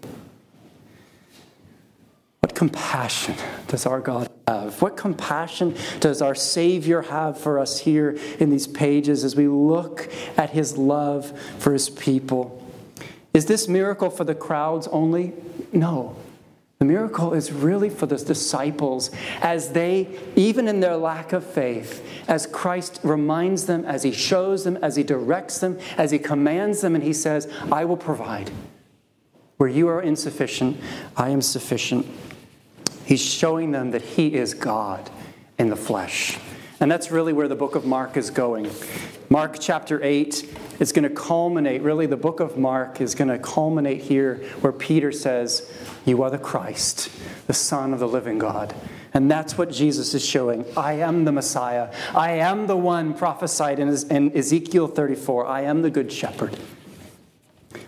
compassion 2.57 3.35
does 3.67 3.85
our 3.85 3.99
God 3.99 4.27
have? 4.47 4.81
What 4.81 4.97
compassion 4.97 5.75
does 5.99 6.23
our 6.23 6.33
Savior 6.33 7.03
have 7.03 7.39
for 7.39 7.59
us 7.59 7.77
here 7.77 8.17
in 8.39 8.49
these 8.49 8.65
pages 8.65 9.23
as 9.23 9.35
we 9.35 9.47
look 9.47 10.11
at 10.37 10.49
his 10.49 10.75
love 10.75 11.39
for 11.59 11.71
his 11.71 11.87
people? 11.91 12.67
Is 13.31 13.45
this 13.45 13.67
miracle 13.67 14.09
for 14.09 14.23
the 14.23 14.33
crowds 14.33 14.87
only? 14.87 15.33
No. 15.71 16.15
The 16.79 16.85
miracle 16.85 17.35
is 17.35 17.51
really 17.51 17.91
for 17.91 18.07
the 18.07 18.17
disciples 18.17 19.11
as 19.43 19.73
they, 19.73 20.07
even 20.35 20.67
in 20.67 20.79
their 20.79 20.97
lack 20.97 21.33
of 21.33 21.45
faith, 21.45 22.03
as 22.27 22.47
Christ 22.47 22.99
reminds 23.03 23.67
them, 23.67 23.85
as 23.85 24.01
he 24.01 24.11
shows 24.11 24.63
them, 24.63 24.77
as 24.77 24.95
he 24.95 25.03
directs 25.03 25.59
them, 25.59 25.77
as 25.95 26.09
he 26.09 26.17
commands 26.17 26.81
them, 26.81 26.95
and 26.95 27.03
he 27.03 27.13
says, 27.13 27.47
I 27.71 27.85
will 27.85 27.97
provide. 27.97 28.49
Where 29.57 29.69
you 29.69 29.87
are 29.89 30.01
insufficient, 30.01 30.79
I 31.15 31.29
am 31.29 31.43
sufficient. 31.43 32.07
He's 33.07 33.21
showing 33.21 33.71
them 33.71 33.91
that 33.91 34.01
He 34.01 34.33
is 34.33 34.53
God 34.53 35.09
in 35.57 35.69
the 35.69 35.77
flesh. 35.77 36.37
And 36.81 36.91
that's 36.91 37.09
really 37.09 37.31
where 37.31 37.47
the 37.47 37.55
book 37.55 37.75
of 37.75 37.85
Mark 37.85 38.17
is 38.17 38.29
going. 38.29 38.69
Mark 39.29 39.55
chapter 39.61 40.03
8 40.03 40.57
is 40.79 40.91
going 40.91 41.03
to 41.03 41.09
culminate, 41.09 41.81
really, 41.83 42.05
the 42.05 42.17
book 42.17 42.41
of 42.41 42.57
Mark 42.57 42.99
is 42.99 43.15
going 43.15 43.29
to 43.29 43.39
culminate 43.39 44.01
here 44.01 44.35
where 44.59 44.73
Peter 44.73 45.13
says, 45.13 45.71
You 46.05 46.21
are 46.21 46.29
the 46.29 46.37
Christ, 46.37 47.09
the 47.47 47.53
Son 47.53 47.93
of 47.93 47.99
the 47.99 48.07
living 48.09 48.39
God. 48.39 48.75
And 49.13 49.31
that's 49.31 49.57
what 49.57 49.71
Jesus 49.71 50.13
is 50.13 50.25
showing. 50.25 50.65
I 50.75 50.93
am 50.95 51.23
the 51.23 51.31
Messiah. 51.31 51.93
I 52.13 52.33
am 52.33 52.67
the 52.67 52.75
one 52.75 53.13
prophesied 53.13 53.79
in 53.79 54.37
Ezekiel 54.37 54.89
34. 54.89 55.45
I 55.45 55.61
am 55.61 55.81
the 55.81 55.89
good 55.89 56.11
shepherd. 56.11 56.59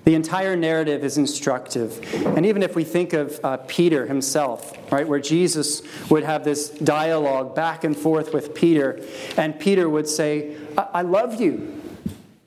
The 0.09 0.15
entire 0.15 0.55
narrative 0.55 1.03
is 1.03 1.19
instructive. 1.19 1.99
And 2.35 2.43
even 2.43 2.63
if 2.63 2.75
we 2.75 2.83
think 2.83 3.13
of 3.13 3.39
uh, 3.43 3.57
Peter 3.67 4.07
himself, 4.07 4.75
right, 4.91 5.07
where 5.07 5.19
Jesus 5.19 5.83
would 6.09 6.23
have 6.23 6.43
this 6.43 6.69
dialogue 6.69 7.53
back 7.53 7.83
and 7.83 7.95
forth 7.95 8.33
with 8.33 8.55
Peter, 8.55 8.99
and 9.37 9.59
Peter 9.59 9.87
would 9.87 10.07
say, 10.07 10.57
I, 10.75 10.87
I 10.93 11.01
love 11.03 11.39
you. 11.39 11.79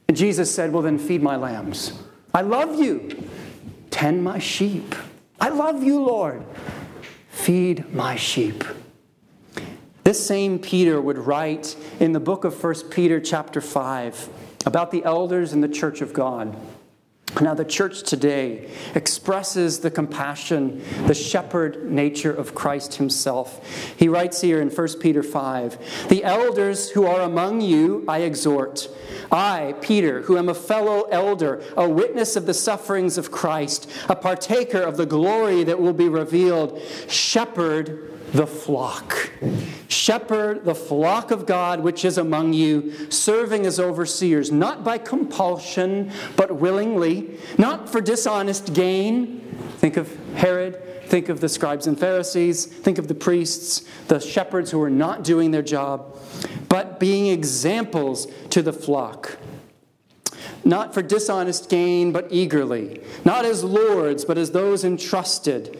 And 0.08 0.16
Jesus 0.16 0.52
said, 0.52 0.72
Well, 0.72 0.82
then 0.82 0.98
feed 0.98 1.22
my 1.22 1.36
lambs. 1.36 1.92
I 2.34 2.40
love 2.40 2.80
you. 2.80 3.28
Tend 3.92 4.24
my 4.24 4.40
sheep. 4.40 4.96
I 5.40 5.50
love 5.50 5.84
you, 5.84 6.02
Lord. 6.02 6.44
Feed 7.30 7.94
my 7.94 8.16
sheep. 8.16 8.64
This 10.02 10.26
same 10.26 10.58
Peter 10.58 11.00
would 11.00 11.16
write 11.16 11.76
in 12.00 12.10
the 12.10 12.18
book 12.18 12.42
of 12.42 12.60
1 12.60 12.90
Peter, 12.90 13.20
chapter 13.20 13.60
5, 13.60 14.28
about 14.66 14.90
the 14.90 15.04
elders 15.04 15.52
in 15.52 15.60
the 15.60 15.68
church 15.68 16.00
of 16.00 16.12
God. 16.12 16.56
Now, 17.40 17.54
the 17.54 17.64
church 17.64 18.02
today 18.02 18.68
expresses 18.94 19.80
the 19.80 19.90
compassion, 19.90 20.82
the 21.06 21.14
shepherd 21.14 21.90
nature 21.90 22.32
of 22.32 22.54
Christ 22.54 22.96
himself. 22.96 23.66
He 23.96 24.06
writes 24.06 24.42
here 24.42 24.60
in 24.60 24.68
1 24.68 25.00
Peter 25.00 25.22
5 25.22 26.08
The 26.08 26.24
elders 26.24 26.90
who 26.90 27.06
are 27.06 27.22
among 27.22 27.62
you, 27.62 28.04
I 28.06 28.18
exhort. 28.18 28.88
I, 29.30 29.74
Peter, 29.80 30.22
who 30.22 30.36
am 30.36 30.50
a 30.50 30.54
fellow 30.54 31.02
elder, 31.04 31.62
a 31.74 31.88
witness 31.88 32.36
of 32.36 32.44
the 32.44 32.54
sufferings 32.54 33.16
of 33.16 33.30
Christ, 33.30 33.90
a 34.10 34.16
partaker 34.16 34.82
of 34.82 34.98
the 34.98 35.06
glory 35.06 35.64
that 35.64 35.80
will 35.80 35.94
be 35.94 36.10
revealed, 36.10 36.80
shepherd 37.08 38.11
the 38.32 38.46
flock. 38.46 39.30
Shepherd 39.88 40.64
the 40.64 40.74
flock 40.74 41.30
of 41.30 41.46
God 41.46 41.80
which 41.80 42.04
is 42.04 42.18
among 42.18 42.52
you, 42.52 43.10
serving 43.10 43.66
as 43.66 43.78
overseers, 43.78 44.50
not 44.50 44.82
by 44.82 44.98
compulsion, 44.98 46.10
but 46.36 46.56
willingly, 46.56 47.38
not 47.58 47.88
for 47.88 48.00
dishonest 48.00 48.74
gain. 48.74 49.40
Think 49.78 49.96
of 49.96 50.14
Herod, 50.34 51.08
think 51.08 51.28
of 51.28 51.40
the 51.40 51.48
scribes 51.48 51.86
and 51.86 51.98
Pharisees, 51.98 52.64
think 52.66 52.98
of 52.98 53.08
the 53.08 53.14
priests, 53.14 53.84
the 54.08 54.18
shepherds 54.18 54.70
who 54.70 54.80
are 54.82 54.90
not 54.90 55.24
doing 55.24 55.50
their 55.50 55.62
job, 55.62 56.18
but 56.68 56.98
being 56.98 57.26
examples 57.26 58.26
to 58.50 58.62
the 58.62 58.72
flock 58.72 59.38
not 60.64 60.94
for 60.94 61.02
dishonest 61.02 61.68
gain, 61.68 62.12
but 62.12 62.28
eagerly, 62.30 63.02
not 63.24 63.44
as 63.44 63.64
lords, 63.64 64.24
but 64.24 64.38
as 64.38 64.52
those 64.52 64.84
entrusted, 64.84 65.76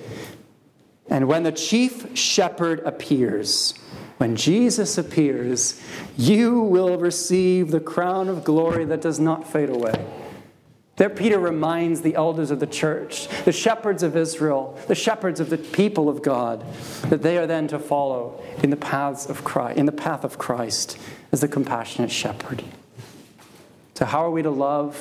and 1.13 1.29
when 1.29 1.43
the 1.43 1.53
chief 1.53 2.17
shepherd 2.17 2.81
appears, 2.87 3.75
when 4.17 4.35
Jesus 4.35 4.97
appears, 4.97 5.79
you 6.17 6.61
will 6.61 6.97
receive 6.97 7.71
the 7.71 7.81
crown 7.81 8.31
of 8.31 8.45
glory 8.45 8.87
that 8.87 9.03
does 9.03 9.21
not 9.21 9.47
fade 9.47 9.69
away. 9.69 9.93
There, 10.97 11.11
Peter 11.11 11.39
reminds 11.39 12.01
the 12.01 12.15
elders 12.15 12.51
of 12.51 12.61
the 12.61 12.67
church, 12.67 13.29
the 13.45 13.53
shepherds 13.53 14.03
of 14.03 14.17
Israel, 14.17 14.79
the 14.89 14.95
shepherds 14.95 15.39
of 15.39 15.51
the 15.51 15.59
people 15.59 16.09
of 16.09 16.23
God, 16.23 16.65
that 17.11 17.21
they 17.21 17.37
are 17.37 17.47
then 17.47 17.69
to 17.69 17.79
follow 17.79 18.43
in 18.63 18.71
the 18.71 18.77
paths 18.79 19.27
of 19.27 19.45
Christ, 19.45 19.79
in 19.79 19.85
the 19.85 19.93
path 19.93 20.25
of 20.25 20.39
Christ 20.39 20.97
as 21.31 21.43
the 21.43 21.49
compassionate 21.49 22.11
shepherd. 22.11 22.65
So, 23.97 24.07
how 24.07 24.25
are 24.25 24.31
we 24.31 24.41
to 24.41 24.51
love? 24.51 24.99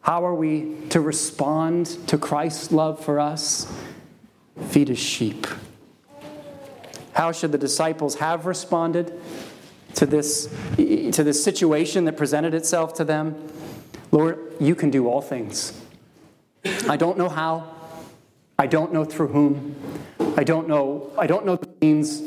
How 0.00 0.26
are 0.26 0.34
we 0.34 0.74
to 0.90 1.00
respond 1.00 1.86
to 2.08 2.18
Christ's 2.18 2.72
love 2.72 3.02
for 3.04 3.20
us? 3.20 3.72
Feed 4.68 4.88
his 4.88 4.98
sheep. 4.98 5.46
How 7.12 7.32
should 7.32 7.52
the 7.52 7.58
disciples 7.58 8.16
have 8.16 8.46
responded 8.46 9.20
to 9.94 10.06
this, 10.06 10.48
to 10.76 11.22
this 11.22 11.42
situation 11.42 12.04
that 12.06 12.16
presented 12.16 12.54
itself 12.54 12.94
to 12.94 13.04
them? 13.04 13.48
Lord, 14.10 14.52
you 14.60 14.74
can 14.74 14.90
do 14.90 15.08
all 15.08 15.20
things. 15.20 15.80
I 16.88 16.96
don't 16.96 17.18
know 17.18 17.28
how. 17.28 17.72
I 18.58 18.66
don't 18.66 18.92
know 18.92 19.04
through 19.04 19.28
whom. 19.28 19.76
I 20.36 20.44
don't 20.44 20.68
know, 20.68 21.12
I 21.18 21.26
don't 21.26 21.46
know 21.46 21.56
the 21.56 21.68
means, 21.80 22.20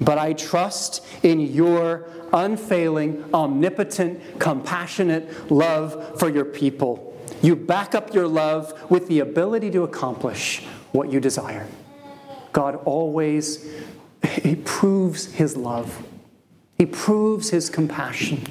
but 0.00 0.18
I 0.18 0.34
trust 0.34 1.04
in 1.22 1.40
your 1.40 2.08
unfailing, 2.32 3.24
omnipotent, 3.32 4.38
compassionate 4.38 5.50
love 5.50 6.18
for 6.18 6.28
your 6.28 6.44
people. 6.44 7.06
You 7.42 7.56
back 7.56 7.94
up 7.94 8.12
your 8.12 8.28
love 8.28 8.90
with 8.90 9.08
the 9.08 9.20
ability 9.20 9.70
to 9.70 9.84
accomplish 9.84 10.62
what 10.92 11.12
you 11.12 11.20
desire. 11.20 11.66
God 12.52 12.76
always 12.84 13.66
he 14.42 14.56
proves 14.56 15.32
his 15.32 15.56
love. 15.56 16.04
He 16.76 16.86
proves 16.86 17.50
his 17.50 17.70
compassion 17.70 18.42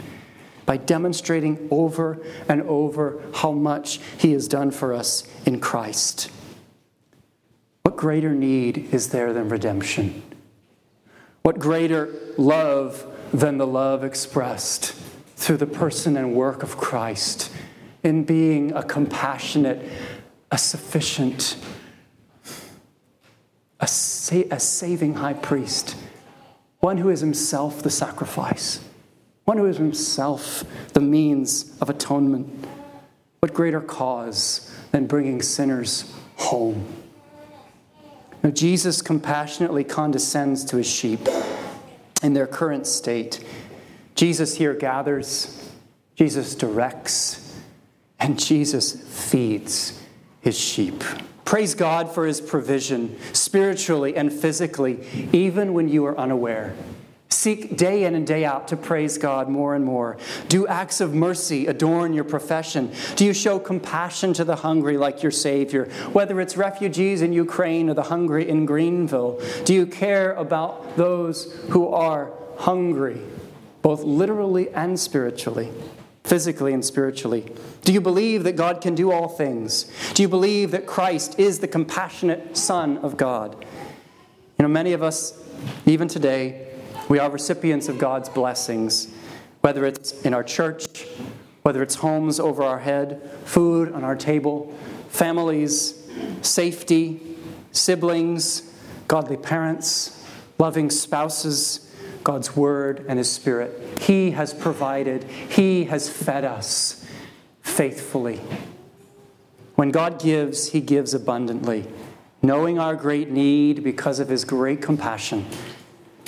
by 0.66 0.78
demonstrating 0.78 1.68
over 1.72 2.20
and 2.48 2.62
over 2.64 3.22
how 3.34 3.52
much 3.52 4.00
he 4.18 4.34
has 4.34 4.48
done 4.48 4.72
for 4.72 4.94
us 4.94 5.28
in 5.46 5.60
Christ. 5.60 6.30
What 7.84 7.98
greater 7.98 8.34
need 8.36 8.94
is 8.94 9.10
there 9.10 9.34
than 9.34 9.50
redemption? 9.50 10.22
What 11.42 11.58
greater 11.58 12.10
love 12.38 13.06
than 13.34 13.58
the 13.58 13.66
love 13.66 14.04
expressed 14.04 14.94
through 15.36 15.58
the 15.58 15.66
person 15.66 16.18
and 16.18 16.36
work 16.36 16.62
of 16.62 16.78
Christ 16.78 17.52
in 18.04 18.24
being 18.24 18.72
a 18.74 18.84
compassionate, 18.84 19.90
a 20.52 20.58
sufficient, 20.58 21.58
a, 23.80 23.88
sa- 23.88 24.44
a 24.52 24.60
saving 24.60 25.16
high 25.16 25.34
priest, 25.34 25.96
one 26.80 26.98
who 26.98 27.10
is 27.10 27.22
himself 27.22 27.82
the 27.82 27.90
sacrifice, 27.90 28.80
one 29.46 29.58
who 29.58 29.66
is 29.66 29.78
himself 29.78 30.64
the 30.94 31.02
means 31.02 31.78
of 31.82 31.90
atonement. 31.90 32.66
What 33.40 33.54
greater 33.54 33.82
cause 33.82 34.74
than 34.92 35.08
bringing 35.08 35.42
sinners 35.42 36.14
home? 36.36 36.86
Now, 38.44 38.52
Jesus 38.52 39.02
compassionately 39.02 39.84
condescends 39.84 40.64
to 40.66 40.78
his 40.78 40.88
sheep 40.88 41.28
in 42.24 42.34
their 42.34 42.48
current 42.48 42.88
state. 42.88 43.44
Jesus 44.16 44.56
here 44.58 44.74
gathers, 44.74 45.72
Jesus 46.16 46.56
directs, 46.56 47.58
and 48.20 48.40
Jesus 48.40 48.94
feeds 48.94 50.02
his 50.42 50.58
sheep. 50.58 51.04
Praise 51.50 51.74
God 51.74 52.14
for 52.14 52.28
his 52.28 52.40
provision, 52.40 53.18
spiritually 53.34 54.16
and 54.16 54.32
physically, 54.32 55.00
even 55.34 55.74
when 55.74 55.90
you 55.90 56.06
are 56.06 56.16
unaware. 56.16 56.76
Seek 57.30 57.76
day 57.76 58.04
in 58.04 58.14
and 58.14 58.28
day 58.28 58.46
out 58.46 58.68
to 58.68 58.78
praise 58.78 59.18
God 59.18 59.50
more 59.50 59.74
and 59.74 59.84
more. 59.84 60.18
Do 60.48 60.68
acts 60.68 61.02
of 61.02 61.16
mercy 61.16 61.66
adorn 61.66 62.14
your 62.14 62.24
profession? 62.24 62.92
Do 63.16 63.26
you 63.26 63.34
show 63.34 63.58
compassion 63.58 64.32
to 64.34 64.44
the 64.44 64.58
hungry 64.58 64.96
like 64.96 65.24
your 65.24 65.32
Savior? 65.32 65.86
Whether 66.14 66.40
it's 66.40 66.56
refugees 66.56 67.24
in 67.24 67.34
Ukraine 67.34 67.90
or 67.90 67.96
the 67.96 68.04
hungry 68.04 68.48
in 68.48 68.68
Greenville, 68.68 69.42
do 69.66 69.74
you 69.74 69.88
care 69.88 70.34
about 70.34 70.98
those 70.98 71.52
who 71.72 71.88
are 71.88 72.32
hungry, 72.58 73.20
both 73.82 74.04
literally 74.04 74.70
and 74.70 75.00
spiritually? 75.00 75.72
Physically 76.30 76.74
and 76.74 76.86
spiritually? 76.86 77.44
Do 77.84 77.92
you 77.92 78.00
believe 78.00 78.44
that 78.44 78.56
God 78.56 78.82
can 78.82 78.94
do 78.94 79.12
all 79.12 79.28
things? 79.28 79.92
Do 80.14 80.22
you 80.22 80.30
believe 80.30 80.70
that 80.72 80.86
Christ 80.86 81.40
is 81.40 81.58
the 81.58 81.68
compassionate 81.68 82.56
Son 82.56 83.00
of 83.00 83.18
God? 83.18 83.56
You 84.60 84.64
know, 84.64 84.68
many 84.68 84.94
of 84.94 85.02
us, 85.02 85.44
even 85.88 86.08
today, 86.08 86.68
we 87.10 87.18
are 87.18 87.32
recipients 87.32 87.90
of 87.90 87.98
God's 87.98 88.30
blessings, 88.30 89.12
whether 89.62 89.86
it's 89.86 90.22
in 90.22 90.36
our 90.36 90.44
church, 90.44 91.08
whether 91.64 91.82
it's 91.82 91.96
homes 91.96 92.40
over 92.40 92.62
our 92.62 92.80
head, 92.80 93.28
food 93.46 93.92
on 93.92 94.04
our 94.04 94.16
table, 94.16 94.72
families, 95.10 96.08
safety, 96.44 97.20
siblings, 97.72 98.72
godly 99.08 99.38
parents, 99.38 100.24
loving 100.60 100.92
spouses 100.92 101.89
God's 102.30 102.56
Word 102.56 103.06
and 103.08 103.18
His 103.18 103.32
Spirit. 103.32 104.02
He 104.02 104.30
has 104.32 104.54
provided, 104.54 105.24
He 105.24 105.86
has 105.86 106.08
fed 106.08 106.46
us 106.46 107.04
faithfully. 107.64 108.40
When 109.74 109.90
God 109.90 110.22
gives, 110.22 110.70
He 110.70 110.80
gives 110.80 111.16
abundantly, 111.16 111.88
knowing 112.44 112.78
our 112.78 112.96
great 112.96 113.32
need 113.32 113.84
because 113.84 114.20
of 114.20 114.30
His 114.30 114.46
great 114.46 114.80
compassion. 114.80 115.44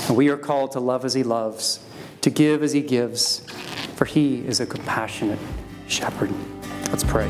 And 0.08 0.18
we 0.18 0.30
are 0.30 0.38
called 0.38 0.72
to 0.72 0.80
love 0.80 1.06
as 1.06 1.14
He 1.14 1.22
loves, 1.22 1.86
to 2.22 2.32
give 2.32 2.64
as 2.64 2.74
He 2.74 2.82
gives, 2.82 3.42
for 3.96 4.06
He 4.06 4.44
is 4.44 4.60
a 4.60 4.66
compassionate 4.66 5.38
shepherd. 5.86 6.32
Let's 6.90 7.04
pray. 7.04 7.30